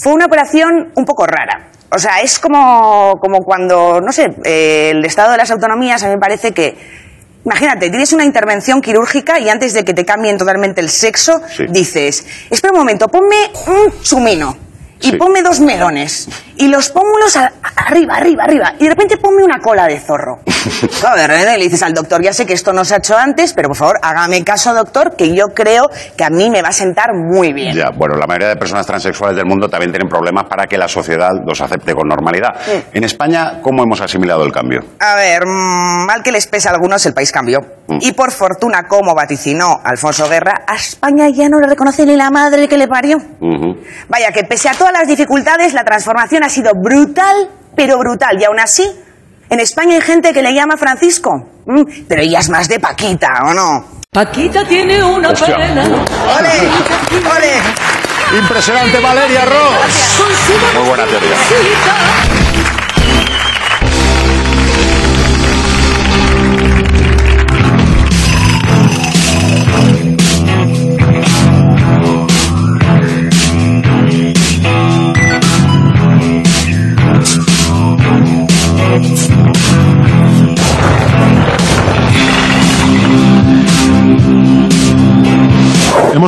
Fue 0.03 0.13
una 0.13 0.27
operación 0.27 0.93
un 0.95 1.05
poco 1.05 1.27
rara. 1.27 1.71
O 1.91 1.99
sea, 1.99 2.21
es 2.21 2.39
como, 2.39 3.19
como 3.21 3.39
cuando, 3.45 4.01
no 4.01 4.13
sé, 4.13 4.35
eh, 4.45 4.91
el 4.91 5.05
estado 5.05 5.31
de 5.33 5.37
las 5.39 5.51
autonomías 5.51 6.03
a 6.03 6.07
mí 6.09 6.15
me 6.15 6.21
parece 6.21 6.53
que... 6.53 6.77
Imagínate, 7.45 7.91
tienes 7.91 8.13
una 8.15 8.25
intervención 8.25 8.81
quirúrgica 8.81 9.39
y 9.39 9.51
antes 9.51 9.75
de 9.75 9.85
que 9.85 9.93
te 9.93 10.05
cambien 10.07 10.39
totalmente 10.39 10.81
el 10.81 10.89
sexo, 10.89 11.43
Sí. 11.55 11.67
dices, 11.69 12.27
espera 12.51 12.73
un 12.73 12.79
momento, 12.79 13.07
ponme 13.09 13.37
un 13.67 14.01
chumino 14.03 14.57
y 15.05 15.11
Sí. 15.11 15.17
ponme 15.17 15.43
dos 15.43 15.61
melones 15.61 16.29
y 16.57 16.69
los 16.69 16.89
pómulos 16.91 17.37
a- 17.37 17.47
a- 17.63 17.83
arriba, 17.89 18.15
arriba, 18.17 18.45
arriba 18.45 18.73
y 18.79 18.85
de 18.85 18.91
repente 18.91 19.17
ponme 19.19 19.43
una 19.45 19.59
cola 19.61 19.87
de 19.87 19.99
zorro. 20.01 20.41
Claro, 21.01 21.17
de 21.21 21.27
repente 21.27 21.59
le 21.59 21.65
dices 21.65 21.83
al 21.83 21.93
doctor, 21.93 22.23
ya 22.23 22.33
sé 22.33 22.47
que 22.47 22.55
esto 22.55 22.73
no 22.73 22.85
se 22.87 22.95
ha 22.95 22.99
hecho 22.99 23.17
antes, 23.17 23.53
pero 23.53 23.69
por 23.69 23.77
favor, 23.77 23.97
hágame 24.03 24.43
caso, 24.45 24.73
doctor, 24.73 25.15
que 25.17 25.35
yo 25.35 25.49
creo 25.55 25.91
que 26.17 26.25
a 26.25 26.31
mí 26.31 26.49
me 26.49 26.63
va 26.63 26.69
a 26.69 26.73
sentar 26.73 27.11
muy 27.15 27.53
bien. 27.53 27.77
Ya, 27.77 27.91
bueno, 27.95 28.15
la 28.17 28.27
mayoría 28.27 28.49
de 28.49 28.57
personas 28.57 28.87
transexuales 28.87 29.37
del 29.37 29.45
mundo 29.45 29.69
también 29.69 29.93
tienen 29.93 30.09
problemas 30.09 30.45
para 30.49 30.67
que 30.67 30.79
la 30.79 30.89
sociedad 30.89 31.29
los 31.47 31.61
acepte 31.61 31.95
con 31.95 32.09
normalidad. 32.09 32.55
En 32.95 33.05
España, 33.05 33.61
¿cómo 33.63 33.83
hemos 33.83 34.01
asimilado 34.01 34.45
el 34.45 34.53
cambio? 34.53 34.81
A 35.01 35.15
ver, 35.17 35.45
mm, 35.47 36.07
mal 36.07 36.23
que 36.23 36.33
les 36.33 36.47
pese 36.47 36.69
a 36.69 36.73
algunos, 36.73 37.05
el 37.05 37.13
país 37.13 37.31
cambió. 37.31 37.61
Mm. 37.87 37.99
Y 38.01 38.13
por 38.13 38.31
fortuna, 38.33 38.85
como 38.89 39.15
vaticinó 39.15 39.81
Alfonso 39.85 40.27
Guerra, 40.31 40.63
a 40.67 40.77
España 40.77 41.29
ya 41.29 41.51
no 41.51 41.61
le 41.61 41.67
reconoce 41.67 42.07
ni 42.07 42.17
la 42.17 42.31
madre 42.31 42.67
que 42.69 42.79
le 42.79 42.89
parió. 42.89 43.19
Ujú. 43.19 43.77
Vaya, 44.09 44.31
que 44.33 44.45
pese 44.45 44.71
a 44.71 44.75
todas 44.75 44.94
las 44.95 45.09
dificultades, 45.09 45.73
la 45.75 45.85
transformación 45.85 46.45
ha 46.45 46.49
sido 46.49 46.73
brutal, 46.75 47.51
pero 47.77 47.99
brutal. 47.99 48.41
Y 48.41 48.45
aún 48.45 48.61
así, 48.61 48.85
en 49.51 49.61
España 49.61 49.95
hay 49.97 50.01
gente 50.01 50.33
que 50.33 50.43
le 50.43 50.55
llama 50.55 50.77
Francisco. 50.77 51.31
Mm, 51.67 51.83
pero 52.09 52.23
ella 52.23 52.39
es 52.41 52.49
más 52.49 52.69
de 52.69 52.79
Paquita, 52.81 53.29
¿o 53.47 53.55
no? 53.55 53.85
Paquita 54.11 54.65
tiene 54.65 55.03
una 55.03 55.31
Hostia. 55.31 55.57
pena. 55.57 55.85
¡Ole! 55.85 57.29
¡Ole! 57.37 58.39
Impresionante, 58.39 59.01
Valeria 59.01 59.45
Ross. 59.45 60.21
Muy 60.79 60.89
buena 60.89 61.05
teoría. 61.05 62.44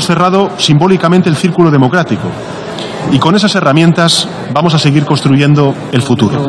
Cerrado 0.07 0.51
simbólicamente 0.59 1.29
el 1.29 1.37
círculo 1.37 1.71
democrático 1.71 2.29
y 3.12 3.19
con 3.19 3.35
esas 3.35 3.55
herramientas 3.55 4.29
vamos 4.53 4.75
a 4.75 4.79
seguir 4.79 5.05
construyendo 5.05 5.75
el 5.92 6.03
futuro. 6.03 6.47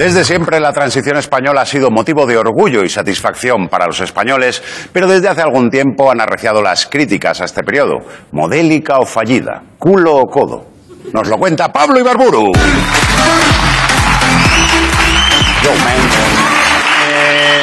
Desde 0.00 0.24
siempre 0.24 0.58
la 0.60 0.72
transición 0.72 1.18
española 1.18 1.60
ha 1.60 1.66
sido 1.66 1.90
motivo 1.90 2.24
de 2.24 2.38
orgullo 2.38 2.82
y 2.82 2.88
satisfacción 2.88 3.68
para 3.68 3.86
los 3.86 4.00
españoles, 4.00 4.62
pero 4.94 5.06
desde 5.06 5.28
hace 5.28 5.42
algún 5.42 5.68
tiempo 5.68 6.10
han 6.10 6.22
arreciado 6.22 6.62
las 6.62 6.86
críticas 6.86 7.42
a 7.42 7.44
este 7.44 7.62
periodo. 7.62 7.98
Modélica 8.32 8.96
o 8.96 9.04
fallida, 9.04 9.60
culo 9.78 10.14
o 10.14 10.24
codo. 10.24 10.64
Nos 11.12 11.28
lo 11.28 11.36
cuenta 11.36 11.68
Pablo 11.68 12.00
Ibarburu. 12.00 12.46
Yo, 15.62 15.70
man. 15.84 15.92
Eh, 17.12 17.62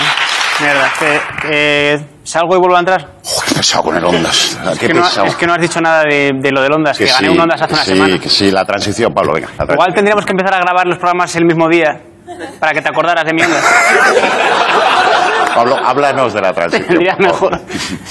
mierda, 0.59 0.91
que, 0.99 1.19
que 1.41 1.99
salgo 2.23 2.55
y 2.55 2.59
vuelvo 2.59 2.75
a 2.75 2.81
entrar. 2.81 3.01
Joder, 3.23 3.45
qué 3.49 3.55
pesado 3.55 3.83
con 3.83 3.97
el 3.97 4.05
Ondas. 4.05 4.59
Qué 4.63 4.73
Es 4.73 4.79
que, 4.79 4.93
no, 4.93 5.25
es 5.25 5.35
que 5.35 5.47
no 5.47 5.53
has 5.55 5.61
dicho 5.61 5.81
nada 5.81 6.03
de, 6.03 6.33
de 6.39 6.51
lo 6.51 6.61
del 6.61 6.71
Ondas, 6.71 6.99
que, 6.99 7.07
gané 7.07 7.31
un 7.31 7.39
Ondas 7.39 7.63
hace 7.63 7.73
una 7.73 7.83
sí, 7.83 7.91
semana. 7.93 8.19
que 8.19 8.29
sí, 8.29 8.51
la 8.51 8.63
transición, 8.63 9.11
Pablo, 9.11 9.33
venga. 9.33 9.49
la 9.57 9.73
Igual 9.73 9.91
tendríamos 9.95 10.23
que 10.23 10.33
empezar 10.33 10.53
a 10.53 10.59
grabar 10.59 10.85
los 10.85 10.99
programas 10.99 11.35
el 11.35 11.45
mismo 11.45 11.67
día 11.67 11.99
para 12.59 12.73
que 12.73 12.81
te 12.81 12.89
acordaras 12.89 13.25
de 13.25 13.33
mi 13.33 13.41
Ondas. 13.41 13.63
Pablo, 15.55 15.75
háblanos 15.75 16.33
de 16.35 16.41
la 16.41 16.53
transición. 16.53 16.99
Mejor. 17.17 17.59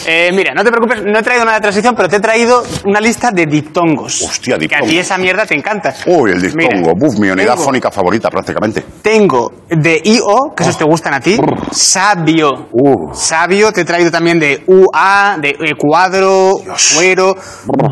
Eh, 0.04 0.30
mira, 0.34 0.52
no 0.52 0.64
te 0.64 0.70
preocupes, 0.70 1.04
no 1.04 1.16
he 1.16 1.22
traído 1.22 1.44
nada 1.44 1.58
de 1.58 1.62
transición, 1.62 1.94
pero 1.94 2.08
te 2.08 2.16
he 2.16 2.20
traído 2.20 2.64
una 2.86 3.00
lista 3.00 3.30
de 3.30 3.46
diptongos. 3.46 4.22
Hostia, 4.22 4.54
Que 4.54 4.54
a 4.54 4.58
diptongos. 4.58 4.88
ti 4.88 4.98
esa 4.98 5.16
mierda 5.16 5.46
te 5.46 5.54
encanta. 5.54 5.94
Uy, 6.06 6.32
el 6.32 6.42
diptongo. 6.42 6.92
Mira, 6.96 7.20
mi 7.20 7.30
unidad 7.30 7.52
tengo- 7.54 7.64
fónica 7.64 7.90
favorita 7.92 8.30
prácticamente. 8.30 8.84
Tengo 9.00 9.52
de 9.68 10.00
IO, 10.04 10.54
que 10.56 10.64
esos 10.64 10.76
te 10.76 10.84
gustan 10.84 11.14
a 11.14 11.20
ti. 11.20 11.38
Sabio. 11.70 12.66
Uh. 12.72 13.14
Sabio, 13.14 13.70
te 13.70 13.82
he 13.82 13.84
traído 13.84 14.10
también 14.10 14.40
de 14.40 14.64
UA, 14.66 15.36
de 15.40 15.50
eh, 15.50 15.74
cuadro, 15.78 16.54
cuero, 16.96 17.36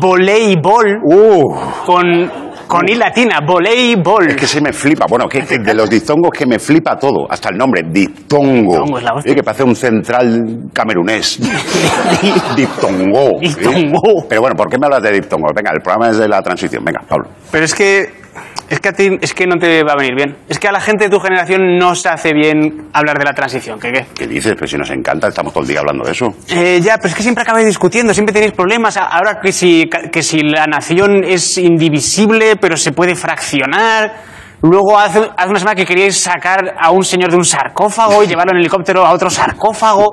voleibol, 0.01 0.99
Uh, 1.05 1.85
con, 1.85 2.44
con 2.67 2.87
I 2.87 2.95
latina, 2.95 3.39
voleibol. 3.45 4.29
es 4.29 4.35
que 4.35 4.47
se 4.47 4.61
me 4.61 4.73
flipa. 4.73 5.05
Bueno, 5.09 5.27
que, 5.27 5.41
que 5.41 5.59
de 5.59 5.73
los 5.73 5.89
diptongos 5.89 6.31
que 6.31 6.45
me 6.45 6.59
flipa 6.59 6.97
todo. 6.97 7.27
Hasta 7.29 7.49
el 7.49 7.57
nombre, 7.57 7.83
diptongo. 7.89 8.73
Diptongo 8.73 8.97
es 8.97 9.03
la 9.03 9.13
hostia. 9.13 9.31
Eh, 9.31 9.35
que 9.35 9.43
parece 9.43 9.63
un 9.63 9.75
central 9.75 10.69
camerunés. 10.73 11.39
diptongo. 12.55 13.41
¿eh? 13.41 13.49
Diptongo. 13.49 14.25
Pero 14.27 14.41
bueno, 14.41 14.55
¿por 14.55 14.69
qué 14.69 14.77
me 14.77 14.85
hablas 14.85 15.03
de 15.03 15.11
diptongo? 15.11 15.47
Venga, 15.55 15.71
el 15.73 15.81
programa 15.81 16.09
es 16.09 16.17
de 16.17 16.27
la 16.27 16.41
transición. 16.41 16.83
Venga, 16.83 17.01
Pablo. 17.07 17.29
Pero 17.51 17.65
es 17.65 17.73
que, 17.73 18.24
es 18.69 18.79
que 18.79 18.89
a 18.89 18.93
ti, 18.93 19.09
es 19.21 19.33
que 19.33 19.45
no 19.45 19.57
te 19.57 19.83
va 19.83 19.93
a 19.93 19.95
venir 19.95 20.15
bien. 20.15 20.37
Es 20.49 20.59
que 20.59 20.67
a 20.67 20.71
la 20.71 20.81
gente 20.81 21.05
de 21.05 21.09
tu 21.09 21.19
generación 21.19 21.77
no 21.77 21.93
se 21.95 22.09
hace 22.09 22.33
bien 22.33 22.87
hablar 22.93 23.17
de 23.17 23.25
la 23.25 23.33
transición. 23.33 23.79
¿Qué 23.79 23.91
qué? 23.91 24.05
¿Qué 24.15 24.27
dices? 24.27 24.55
Pues 24.57 24.71
si 24.71 24.77
nos 24.77 24.89
encanta, 24.89 25.27
estamos 25.27 25.53
todo 25.53 25.63
el 25.63 25.69
día 25.69 25.79
hablando 25.79 26.03
de 26.03 26.11
eso. 26.11 26.33
Eh, 26.49 26.79
ya, 26.81 26.97
pero 26.97 27.09
es 27.09 27.15
que 27.15 27.23
siempre 27.23 27.43
acabáis 27.43 27.67
discutiendo, 27.67 28.13
siempre 28.13 28.33
tenéis 28.33 28.53
problemas. 28.53 28.97
Ahora 28.97 29.39
que 29.41 29.51
si, 29.51 29.87
que 30.11 30.23
si 30.23 30.39
la 30.39 30.65
nación 30.65 31.23
es 31.23 31.57
indivisible, 31.57 32.55
pero 32.55 32.75
se 32.75 32.91
puede 32.91 33.15
fraccionar. 33.15 34.13
Luego, 34.61 34.97
hace, 34.97 35.19
hace 35.37 35.49
una 35.49 35.59
semana 35.59 35.75
que 35.75 35.85
queríais 35.85 36.19
sacar 36.19 36.75
a 36.79 36.89
un 36.89 37.03
señor 37.03 37.29
de 37.29 37.37
un 37.37 37.45
sarcófago 37.45 38.23
y 38.23 38.27
llevarlo 38.27 38.53
en 38.53 38.59
helicóptero 38.59 39.05
a 39.05 39.11
otro 39.11 39.29
sarcófago. 39.29 40.11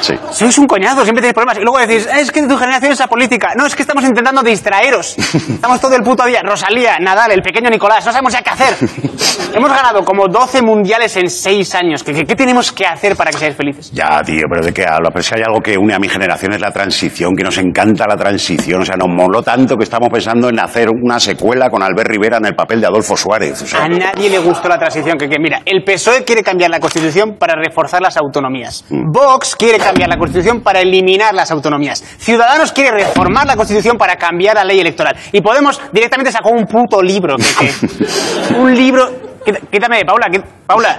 Sí. 0.00 0.14
Sois 0.32 0.56
un 0.58 0.66
coñazo, 0.66 1.02
siempre 1.02 1.22
tenéis 1.22 1.34
problemas. 1.34 1.58
Y 1.58 1.62
luego 1.62 1.78
decís, 1.78 2.08
es 2.12 2.30
que 2.30 2.42
tu 2.46 2.56
generación 2.56 2.92
es 2.92 3.00
apolítica. 3.00 3.54
No, 3.56 3.66
es 3.66 3.74
que 3.76 3.82
estamos 3.82 4.04
intentando 4.04 4.42
distraeros. 4.42 5.16
Estamos 5.60 5.80
todo 5.80 5.94
el 5.94 6.02
puto 6.02 6.24
día. 6.24 6.40
Rosalía, 6.42 6.98
Nadal, 7.00 7.32
el 7.32 7.42
pequeño 7.42 7.68
Nicolás, 7.70 8.04
no 8.06 8.12
sabemos 8.12 8.32
ya 8.32 8.42
qué 8.42 8.50
hacer. 8.50 8.74
Hemos 9.54 9.70
ganado 9.70 10.04
como 10.04 10.26
12 10.28 10.62
mundiales 10.62 11.16
en 11.16 11.28
6 11.28 11.74
años. 11.74 12.02
¿Qué, 12.04 12.12
qué, 12.12 12.24
qué 12.24 12.34
tenemos 12.34 12.72
que 12.72 12.86
hacer 12.86 13.16
para 13.16 13.30
que 13.30 13.38
seáis 13.38 13.56
felices? 13.56 13.90
Ya, 13.92 14.22
tío, 14.22 14.44
pero 14.48 14.64
¿de 14.64 14.72
qué 14.72 14.84
hablo? 14.86 15.10
Pero 15.12 15.22
si 15.22 15.34
hay 15.34 15.42
algo 15.42 15.60
que 15.60 15.76
une 15.76 15.94
a 15.94 15.98
mi 15.98 16.08
generación 16.08 16.52
es 16.54 16.60
la 16.60 16.70
transición, 16.70 17.34
que 17.36 17.42
nos 17.44 17.58
encanta 17.58 18.06
la 18.06 18.16
transición. 18.16 18.82
O 18.82 18.84
sea, 18.84 18.96
nos 18.96 19.08
moló 19.08 19.42
tanto 19.42 19.76
que 19.76 19.84
estamos 19.84 20.08
pensando 20.10 20.48
en 20.48 20.58
hacer 20.60 20.88
una 20.88 21.20
secuela 21.20 21.68
con 21.68 21.82
Albert 21.82 22.08
Rivera 22.08 22.38
en 22.38 22.46
el 22.46 22.54
papel 22.54 22.80
de 22.80 22.86
Adolfo 22.86 23.16
Suárez. 23.16 23.60
O 23.62 23.66
sea, 23.66 23.84
A 23.84 23.88
nadie 23.88 24.30
le 24.30 24.38
gustó 24.38 24.68
la 24.68 24.78
transición. 24.78 25.18
Que, 25.18 25.28
que, 25.28 25.38
mira, 25.38 25.60
el 25.64 25.84
PSOE 25.84 26.24
quiere 26.24 26.42
cambiar 26.42 26.70
la 26.70 26.80
Constitución 26.80 27.36
para 27.38 27.54
reforzar 27.54 28.00
las 28.00 28.16
autonomías. 28.16 28.84
Vox 28.88 29.56
quiere 29.56 29.78
cambiar 29.78 29.89
la 29.94 30.18
Constitución 30.18 30.60
para 30.60 30.80
eliminar 30.80 31.34
las 31.34 31.50
autonomías. 31.50 32.02
Ciudadanos 32.18 32.72
quiere 32.72 32.90
reformar 32.92 33.46
la 33.46 33.56
Constitución 33.56 33.98
para 33.98 34.16
cambiar 34.16 34.56
la 34.56 34.64
ley 34.64 34.80
electoral. 34.80 35.16
Y 35.32 35.40
Podemos 35.40 35.80
directamente 35.92 36.30
sacó 36.32 36.50
un 36.50 36.66
puto 36.66 37.02
libro. 37.02 37.36
que- 37.36 37.68
que- 37.68 38.54
un 38.54 38.74
libro... 38.74 39.30
Quítame, 39.70 40.04
Paula, 40.04 40.28
quí- 40.30 40.42
Paula. 40.66 40.98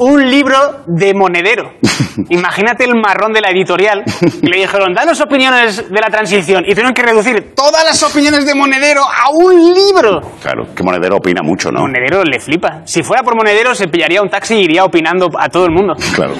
Un 0.00 0.30
libro 0.30 0.56
de 0.86 1.12
monedero. 1.12 1.74
Imagínate 2.30 2.84
el 2.84 2.94
marrón 2.94 3.34
de 3.34 3.42
la 3.42 3.50
editorial. 3.50 4.02
Le 4.40 4.56
dijeron, 4.56 4.94
danos 4.94 5.20
opiniones 5.20 5.90
de 5.90 6.00
la 6.00 6.06
transición. 6.08 6.64
Y 6.66 6.70
tuvieron 6.70 6.94
que 6.94 7.02
reducir 7.02 7.52
todas 7.54 7.84
las 7.84 8.02
opiniones 8.02 8.46
de 8.46 8.54
monedero 8.54 9.02
a 9.02 9.30
un 9.30 9.74
libro. 9.74 10.22
claro, 10.40 10.68
que 10.74 10.82
Monedero 10.82 11.16
opina 11.16 11.42
mucho, 11.42 11.70
¿no? 11.70 11.80
Monedero 11.80 12.24
le 12.24 12.40
flipa. 12.40 12.80
Si 12.86 13.02
fuera 13.02 13.22
por 13.22 13.36
Monedero, 13.36 13.74
se 13.74 13.88
pillaría 13.88 14.22
un 14.22 14.30
taxi 14.30 14.54
y 14.54 14.64
iría 14.64 14.86
opinando 14.86 15.28
a 15.38 15.50
todo 15.50 15.66
el 15.66 15.72
mundo. 15.72 15.92
Claro. 16.14 16.32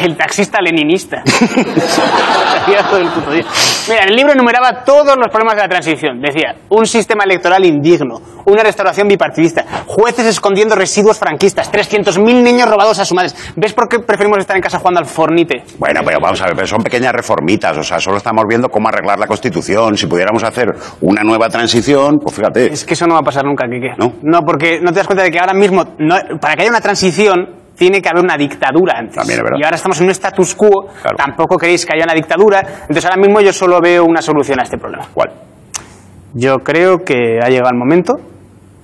El 0.00 0.16
taxista 0.16 0.58
leninista. 0.60 1.22
Mira, 2.66 4.04
el 4.08 4.16
libro 4.16 4.32
enumeraba 4.32 4.82
todos 4.84 5.16
los 5.16 5.28
problemas 5.28 5.56
de 5.56 5.62
la 5.62 5.68
transición. 5.68 6.20
Decía, 6.20 6.56
un 6.70 6.86
sistema 6.86 7.24
electoral 7.24 7.64
indigno, 7.64 8.20
una 8.46 8.62
restauración 8.62 9.06
bipartidista, 9.06 9.64
jueces 9.86 10.26
escondiendo 10.26 10.74
residuos 10.74 11.18
franquistas, 11.18 11.70
300.000 11.70 12.42
niños 12.42 12.53
robados 12.62 12.98
a 12.98 13.04
sus 13.04 13.14
madres. 13.14 13.34
¿Ves 13.56 13.72
por 13.72 13.88
qué 13.88 13.98
preferimos 13.98 14.38
estar 14.38 14.56
en 14.56 14.62
casa 14.62 14.78
jugando 14.78 15.00
al 15.00 15.06
fornite? 15.06 15.64
Bueno, 15.78 16.00
pero 16.04 16.18
vamos 16.20 16.40
a 16.40 16.46
ver, 16.46 16.54
pero 16.54 16.66
son 16.66 16.82
pequeñas 16.82 17.12
reformitas, 17.12 17.76
o 17.76 17.82
sea, 17.82 17.98
solo 17.98 18.16
estamos 18.18 18.44
viendo 18.48 18.68
cómo 18.68 18.88
arreglar 18.88 19.18
la 19.18 19.26
Constitución. 19.26 19.96
Si 19.96 20.06
pudiéramos 20.06 20.44
hacer 20.44 20.68
una 21.00 21.22
nueva 21.22 21.48
transición, 21.48 22.18
pues 22.22 22.34
fíjate. 22.36 22.72
Es 22.72 22.84
que 22.84 22.94
eso 22.94 23.06
no 23.06 23.14
va 23.14 23.20
a 23.20 23.24
pasar 23.24 23.44
nunca, 23.44 23.66
Kike. 23.66 23.94
¿No? 24.22 24.40
porque 24.46 24.80
no 24.80 24.90
te 24.92 24.98
das 24.98 25.06
cuenta 25.06 25.22
de 25.24 25.30
que 25.30 25.38
ahora 25.38 25.54
mismo, 25.54 25.84
no- 25.98 26.16
para 26.40 26.54
que 26.54 26.62
haya 26.62 26.70
una 26.70 26.80
transición, 26.80 27.48
tiene 27.76 28.00
que 28.00 28.08
haber 28.08 28.22
una 28.22 28.36
dictadura 28.36 28.94
antes. 28.98 29.16
También 29.16 29.38
es 29.40 29.42
verdad. 29.42 29.58
Y 29.60 29.64
ahora 29.64 29.76
estamos 29.76 29.98
en 30.00 30.04
un 30.06 30.10
status 30.10 30.54
quo, 30.54 30.86
Claro. 31.02 31.16
tampoco 31.16 31.56
queréis 31.56 31.84
que 31.84 31.94
haya 31.96 32.04
una 32.04 32.14
dictadura, 32.14 32.60
entonces 32.82 33.04
ahora 33.06 33.16
mismo 33.20 33.40
yo 33.40 33.52
solo 33.52 33.80
veo 33.80 34.04
una 34.04 34.22
solución 34.22 34.60
a 34.60 34.62
este 34.62 34.78
problema. 34.78 35.06
¿Cuál? 35.12 35.30
Yo 36.34 36.58
creo 36.58 36.98
que 37.04 37.38
ha 37.42 37.48
llegado 37.48 37.70
el 37.72 37.78
momento 37.78 38.14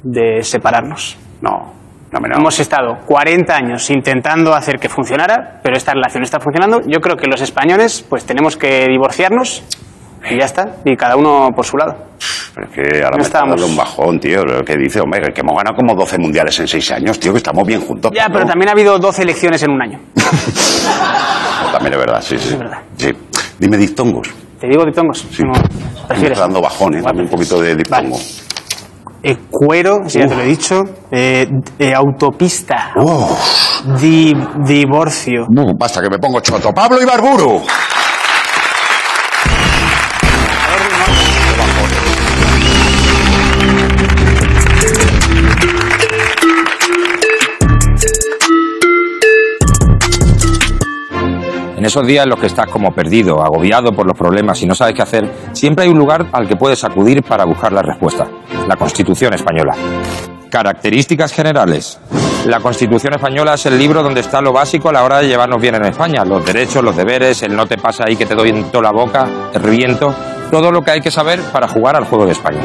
de 0.02 0.42
separarnos. 0.42 1.16
No, 1.42 1.72
no 2.12 2.20
no. 2.20 2.36
Hemos 2.36 2.58
estado 2.58 2.98
40 3.06 3.54
años 3.54 3.88
intentando 3.90 4.54
hacer 4.54 4.78
que 4.78 4.88
funcionara, 4.88 5.60
pero 5.62 5.76
esta 5.76 5.92
relación 5.92 6.22
está 6.24 6.40
funcionando. 6.40 6.80
Yo 6.86 7.00
creo 7.00 7.16
que 7.16 7.26
los 7.26 7.40
españoles 7.40 8.04
pues 8.08 8.24
tenemos 8.24 8.56
que 8.56 8.86
divorciarnos 8.88 9.62
y 10.28 10.38
ya 10.38 10.44
está, 10.44 10.76
y 10.84 10.96
cada 10.96 11.16
uno 11.16 11.48
por 11.54 11.64
su 11.64 11.76
lado. 11.76 11.96
Pero 12.54 12.66
es 12.68 12.74
que 12.74 12.96
ahora 12.98 13.10
No 13.12 13.18
me 13.18 13.22
está 13.22 13.38
dando 13.40 13.64
un 13.64 13.76
bajón, 13.76 14.18
tío. 14.18 14.44
Lo 14.44 14.62
que 14.64 14.76
dice, 14.76 15.00
hombre, 15.00 15.32
que 15.32 15.40
hemos 15.40 15.56
ganado 15.56 15.76
como 15.76 15.94
12 15.94 16.18
mundiales 16.18 16.58
en 16.60 16.66
6 16.68 16.90
años, 16.90 17.18
tío, 17.20 17.32
que 17.32 17.38
estamos 17.38 17.66
bien 17.66 17.80
juntos. 17.80 18.10
Ya, 18.14 18.24
Pablo. 18.24 18.40
pero 18.40 18.48
también 18.50 18.68
ha 18.68 18.72
habido 18.72 18.98
12 18.98 19.22
elecciones 19.22 19.62
en 19.62 19.70
un 19.70 19.82
año. 19.82 20.00
También 21.72 21.92
es 21.92 21.98
verdad, 22.00 22.20
sí, 22.20 22.36
sí. 22.36 22.48
Es 22.54 22.58
verdad. 22.58 22.78
Sí. 22.96 23.10
Dime 23.58 23.76
dictongos. 23.76 24.28
¿Te 24.58 24.66
digo 24.66 24.84
dictongos? 24.84 25.24
Sí. 25.30 25.42
¿Cómo 25.42 25.52
Me 26.20 26.26
está 26.26 26.40
dando 26.40 26.60
bajón, 26.60 26.94
¿eh? 26.96 27.02
Dame 27.02 27.22
un 27.22 27.28
poquito 27.28 27.60
de 27.62 27.76
dictongo. 27.76 28.18
Eh, 29.22 29.36
cuero, 29.50 30.08
si 30.08 30.18
ya 30.18 30.26
te 30.26 30.34
lo 30.34 30.42
he 30.42 30.46
dicho. 30.46 30.82
Eh, 31.10 31.46
eh, 31.78 31.94
autopista. 31.94 32.92
Di- 34.00 34.34
divorcio. 34.64 35.46
no, 35.50 35.74
basta 35.78 36.00
que 36.00 36.08
me 36.10 36.18
pongo 36.18 36.40
choto. 36.40 36.72
Pablo 36.72 37.00
Ibarburu. 37.02 37.62
Esos 51.90 52.06
días 52.06 52.22
en 52.22 52.30
los 52.30 52.38
que 52.38 52.46
estás 52.46 52.68
como 52.68 52.92
perdido, 52.92 53.42
agobiado 53.42 53.92
por 53.92 54.06
los 54.06 54.16
problemas 54.16 54.62
y 54.62 54.66
no 54.66 54.76
sabes 54.76 54.94
qué 54.94 55.02
hacer, 55.02 55.28
siempre 55.52 55.84
hay 55.84 55.90
un 55.90 55.98
lugar 55.98 56.24
al 56.30 56.46
que 56.46 56.54
puedes 56.54 56.84
acudir 56.84 57.20
para 57.24 57.44
buscar 57.44 57.72
la 57.72 57.82
respuesta. 57.82 58.28
La 58.68 58.76
Constitución 58.76 59.34
Española. 59.34 59.74
Características 60.48 61.32
generales. 61.32 61.98
La 62.46 62.60
Constitución 62.60 63.14
Española 63.14 63.54
es 63.54 63.66
el 63.66 63.76
libro 63.76 64.04
donde 64.04 64.20
está 64.20 64.40
lo 64.40 64.52
básico 64.52 64.88
a 64.88 64.92
la 64.92 65.02
hora 65.02 65.18
de 65.18 65.26
llevarnos 65.26 65.60
bien 65.60 65.74
en 65.74 65.86
España. 65.86 66.24
Los 66.24 66.46
derechos, 66.46 66.84
los 66.84 66.96
deberes, 66.96 67.42
el 67.42 67.56
no 67.56 67.66
te 67.66 67.76
pasa 67.76 68.04
ahí 68.06 68.14
que 68.14 68.24
te 68.24 68.36
doy 68.36 68.50
en 68.50 68.70
toda 68.70 68.84
la 68.84 68.92
boca, 68.92 69.26
el 69.52 69.60
reviento. 69.60 70.14
Todo 70.48 70.70
lo 70.70 70.82
que 70.82 70.92
hay 70.92 71.00
que 71.00 71.10
saber 71.10 71.40
para 71.52 71.66
jugar 71.66 71.96
al 71.96 72.04
juego 72.04 72.24
de 72.24 72.32
España. 72.32 72.60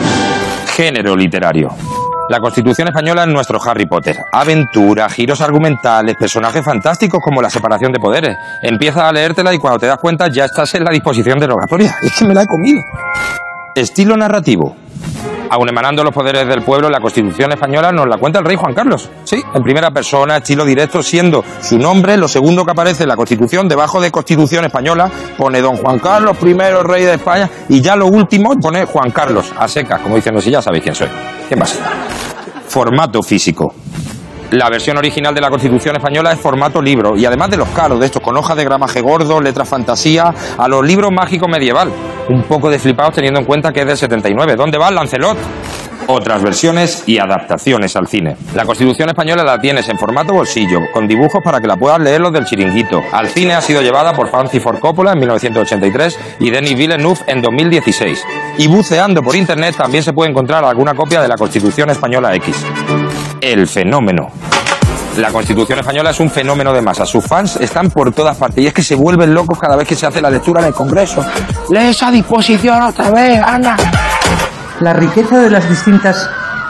Género 0.75 1.15
literario. 1.15 1.69
La 2.27 2.39
Constitución 2.39 2.87
Española 2.87 3.21
es 3.21 3.27
nuestro 3.27 3.61
Harry 3.63 3.85
Potter. 3.85 4.17
Aventura, 4.31 5.07
giros 5.09 5.41
argumentales, 5.41 6.15
personajes 6.15 6.65
fantásticos 6.65 7.19
como 7.23 7.39
la 7.39 7.51
separación 7.51 7.91
de 7.91 7.99
poderes. 7.99 8.35
Empiezas 8.63 9.03
a 9.03 9.11
leértela 9.11 9.53
y 9.53 9.59
cuando 9.59 9.77
te 9.77 9.85
das 9.85 9.99
cuenta 9.99 10.27
ya 10.27 10.45
estás 10.45 10.73
en 10.73 10.85
la 10.85 10.91
disposición 10.91 11.37
derogatoria. 11.37 11.95
Es 12.01 12.13
que 12.17 12.25
me 12.25 12.33
la 12.33 12.41
he 12.41 12.47
comido. 12.47 12.81
Estilo 13.75 14.17
narrativo. 14.17 14.75
Aun 15.51 15.69
emanando 15.69 16.03
los 16.03 16.11
poderes 16.11 16.47
del 16.47 16.63
pueblo, 16.63 16.89
la 16.89 16.99
Constitución 16.99 17.51
española 17.51 17.91
nos 17.91 18.07
la 18.07 18.17
cuenta 18.17 18.39
el 18.39 18.45
rey 18.45 18.55
Juan 18.55 18.73
Carlos. 18.73 19.11
Sí, 19.23 19.43
en 19.53 19.61
primera 19.61 19.91
persona, 19.91 20.37
estilo 20.37 20.65
directo, 20.65 21.03
siendo 21.03 21.45
su 21.61 21.77
nombre 21.77 22.17
lo 22.17 22.27
segundo 22.27 22.65
que 22.65 22.71
aparece 22.71 23.03
en 23.03 23.09
la 23.09 23.15
Constitución, 23.15 23.69
debajo 23.69 24.01
de 24.01 24.09
Constitución 24.09 24.65
española, 24.65 25.11
pone 25.37 25.61
don 25.61 25.77
Juan 25.77 25.99
Carlos 25.99 26.37
I, 26.41 26.53
rey 26.83 27.03
de 27.03 27.13
España, 27.13 27.47
y 27.69 27.81
ya 27.81 27.95
lo 27.95 28.07
último 28.07 28.59
pone 28.59 28.85
Juan 28.85 29.11
Carlos, 29.11 29.53
a 29.59 29.67
secas, 29.67 30.01
como 30.01 30.15
diciendo, 30.15 30.41
si 30.41 30.49
ya 30.49 30.63
sabéis 30.63 30.83
quién 30.83 30.95
soy. 30.95 31.09
¿Qué 31.49 31.55
pasa? 31.55 31.77
Formato 32.67 33.21
físico. 33.21 33.73
La 34.51 34.69
versión 34.69 34.97
original 34.97 35.33
de 35.33 35.41
la 35.41 35.49
Constitución 35.49 35.95
española 35.95 36.31
es 36.31 36.39
formato 36.39 36.81
libro 36.81 37.17
y 37.17 37.25
además 37.25 37.49
de 37.49 37.57
los 37.57 37.67
caros 37.69 37.99
de 37.99 38.05
estos 38.05 38.21
con 38.21 38.37
hojas 38.37 38.55
de 38.55 38.63
gramaje 38.63 39.01
gordo, 39.01 39.41
letras 39.41 39.67
fantasía, 39.67 40.33
a 40.57 40.67
los 40.67 40.85
libros 40.85 41.11
mágicos 41.11 41.49
medieval. 41.49 41.91
Un 42.29 42.43
poco 42.43 42.69
de 42.69 42.79
flipados 42.79 43.15
teniendo 43.15 43.39
en 43.39 43.45
cuenta 43.45 43.73
que 43.73 43.81
es 43.81 43.87
del 43.87 43.97
79. 43.97 44.55
¿Dónde 44.55 44.77
va 44.77 44.89
el 44.89 44.95
Lancelot? 44.95 45.37
Otras 46.07 46.43
versiones 46.43 47.03
y 47.07 47.17
adaptaciones 47.17 47.95
al 47.95 48.07
cine. 48.07 48.37
La 48.53 48.65
Constitución 48.65 49.09
española 49.09 49.43
la 49.43 49.59
tienes 49.59 49.89
en 49.89 49.97
formato 49.97 50.33
bolsillo, 50.33 50.79
con 50.93 51.07
dibujos 51.07 51.41
para 51.43 51.59
que 51.59 51.67
la 51.67 51.77
puedas 51.77 51.99
leer 51.99 52.21
los 52.21 52.31
del 52.31 52.45
chiringuito. 52.45 53.01
Al 53.11 53.27
cine 53.27 53.55
ha 53.55 53.61
sido 53.61 53.81
llevada 53.81 54.13
por 54.13 54.29
Francis 54.29 54.61
Ford 54.61 54.79
Coppola 54.79 55.13
en 55.13 55.19
1983 55.19 56.19
y 56.39 56.51
Denis 56.51 56.77
Villeneuve 56.77 57.21
en 57.25 57.41
2016. 57.41 58.23
Y 58.59 58.67
buceando 58.67 59.23
por 59.23 59.35
internet 59.35 59.75
también 59.75 60.03
se 60.03 60.13
puede 60.13 60.29
encontrar 60.29 60.63
alguna 60.63 60.93
copia 60.93 61.21
de 61.21 61.27
la 61.27 61.37
Constitución 61.37 61.89
española 61.89 62.35
X. 62.35 62.63
El 63.45 63.67
fenómeno. 63.67 64.29
La 65.17 65.31
Constitución 65.31 65.77
española 65.77 66.09
es 66.09 66.19
un 66.19 66.31
fenómeno 66.31 66.73
de 66.73 66.81
masa. 66.81 67.05
Sus 67.05 67.23
fans 67.23 67.57
están 67.57 67.91
por 67.91 68.11
todas 68.11 68.35
partes 68.37 68.63
y 68.63 68.65
es 68.65 68.73
que 68.73 68.81
se 68.81 68.95
vuelven 68.95 69.35
locos 69.35 69.59
cada 69.59 69.75
vez 69.75 69.87
que 69.87 69.93
se 69.93 70.07
hace 70.07 70.19
la 70.19 70.31
lectura 70.31 70.61
en 70.61 70.67
el 70.69 70.73
Congreso. 70.73 71.23
Lee 71.69 71.89
esa 71.89 72.09
disposición 72.09 72.81
otra 72.81 73.11
vez, 73.11 73.39
Ana. 73.39 73.77
La 74.79 74.93
riqueza 74.93 75.41
de 75.41 75.51
las 75.51 75.69
distintas 75.69 76.27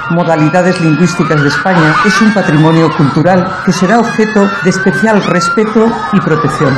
modalidades 0.10 0.82
lingüísticas 0.82 1.42
de 1.42 1.48
España 1.48 1.96
es 2.06 2.22
un 2.22 2.34
patrimonio 2.34 2.94
cultural 2.98 3.60
que 3.66 3.72
será 3.72 4.02
objeto 4.02 4.46
de 4.66 4.70
especial 4.70 5.24
respeto 5.24 5.90
y 6.12 6.20
protección. 6.20 6.78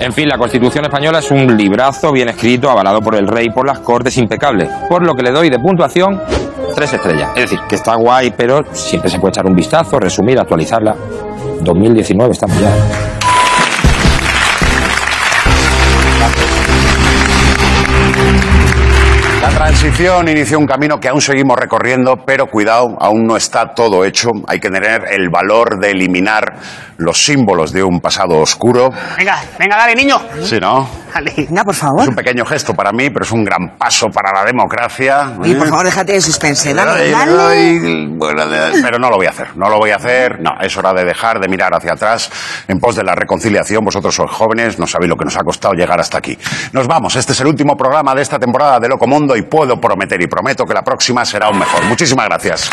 En 0.00 0.12
fin, 0.12 0.28
la 0.28 0.36
Constitución 0.36 0.84
española 0.84 1.20
es 1.20 1.30
un 1.30 1.56
librazo 1.56 2.12
bien 2.12 2.28
escrito, 2.28 2.70
avalado 2.70 3.00
por 3.00 3.14
el 3.14 3.26
rey, 3.26 3.48
por 3.48 3.66
las 3.66 3.78
cortes, 3.78 4.18
impecable. 4.18 4.68
Por 4.90 5.02
lo 5.02 5.14
que 5.14 5.22
le 5.22 5.30
doy 5.30 5.48
de 5.48 5.58
puntuación 5.58 6.20
tres 6.76 6.92
estrellas. 6.92 7.30
Es 7.34 7.50
decir, 7.50 7.58
que 7.66 7.74
está 7.74 7.94
guay, 7.96 8.32
pero 8.36 8.62
siempre 8.72 9.10
se 9.10 9.18
puede 9.18 9.30
echar 9.30 9.46
un 9.46 9.56
vistazo, 9.56 9.98
resumir, 9.98 10.38
actualizarla. 10.38 10.94
2019 11.62 12.32
estamos 12.32 12.60
ya. 12.60 12.70
La 19.40 19.48
transición 19.48 20.28
inició 20.28 20.58
un 20.58 20.66
camino 20.66 21.00
que 21.00 21.08
aún 21.08 21.22
seguimos 21.22 21.58
recorriendo, 21.58 22.16
pero 22.26 22.46
cuidado, 22.46 22.96
aún 23.00 23.26
no 23.26 23.36
está 23.36 23.72
todo 23.74 24.04
hecho. 24.04 24.28
Hay 24.46 24.60
que 24.60 24.68
tener 24.68 25.06
el 25.10 25.30
valor 25.30 25.80
de 25.80 25.92
eliminar 25.92 26.56
los 26.98 27.24
símbolos 27.24 27.72
de 27.72 27.82
un 27.82 28.00
pasado 28.00 28.38
oscuro. 28.38 28.90
Venga, 29.16 29.42
venga, 29.58 29.76
dale, 29.76 29.94
niño. 29.94 30.20
Sí, 30.42 30.58
¿no? 30.60 31.05
Vale. 31.16 31.32
Venga, 31.34 31.64
por 31.64 31.74
Es 31.74 31.82
un 31.82 32.14
pequeño 32.14 32.44
gesto 32.44 32.74
para 32.74 32.92
mí, 32.92 33.08
pero 33.08 33.24
es 33.24 33.32
un 33.32 33.42
gran 33.42 33.78
paso 33.78 34.08
para 34.08 34.34
la 34.34 34.44
democracia. 34.44 35.32
Oye, 35.40 35.54
por 35.56 35.68
favor, 35.68 35.86
déjate 35.86 36.12
de 36.12 36.20
suspense. 36.20 36.74
Le 36.74 36.84
Dale, 36.84 37.10
dale. 37.10 38.82
pero 38.82 38.98
no 38.98 39.08
lo 39.08 39.16
voy 39.16 39.26
a 39.26 39.30
hacer, 39.30 39.56
no 39.56 39.70
lo 39.70 39.78
voy 39.78 39.92
a 39.92 39.96
hacer. 39.96 40.40
No, 40.42 40.50
es 40.60 40.76
hora 40.76 40.92
de 40.92 41.06
dejar 41.06 41.40
de 41.40 41.48
mirar 41.48 41.74
hacia 41.74 41.94
atrás 41.94 42.30
en 42.68 42.78
pos 42.78 42.96
de 42.96 43.02
la 43.02 43.14
reconciliación. 43.14 43.82
Vosotros 43.82 44.14
sois 44.14 44.30
jóvenes, 44.30 44.78
no 44.78 44.86
sabéis 44.86 45.08
lo 45.08 45.16
que 45.16 45.24
nos 45.24 45.36
ha 45.38 45.40
costado 45.40 45.72
llegar 45.72 45.98
hasta 45.98 46.18
aquí. 46.18 46.36
Nos 46.72 46.86
vamos, 46.86 47.16
este 47.16 47.32
es 47.32 47.40
el 47.40 47.46
último 47.46 47.78
programa 47.78 48.14
de 48.14 48.20
esta 48.20 48.38
temporada 48.38 48.78
de 48.78 48.88
Loco 48.88 49.06
Mundo 49.06 49.34
y 49.36 49.42
puedo 49.42 49.80
prometer 49.80 50.20
y 50.20 50.26
prometo 50.26 50.66
que 50.66 50.74
la 50.74 50.82
próxima 50.82 51.24
será 51.24 51.46
aún 51.46 51.58
mejor. 51.58 51.82
Muchísimas 51.84 52.26
gracias. 52.26 52.70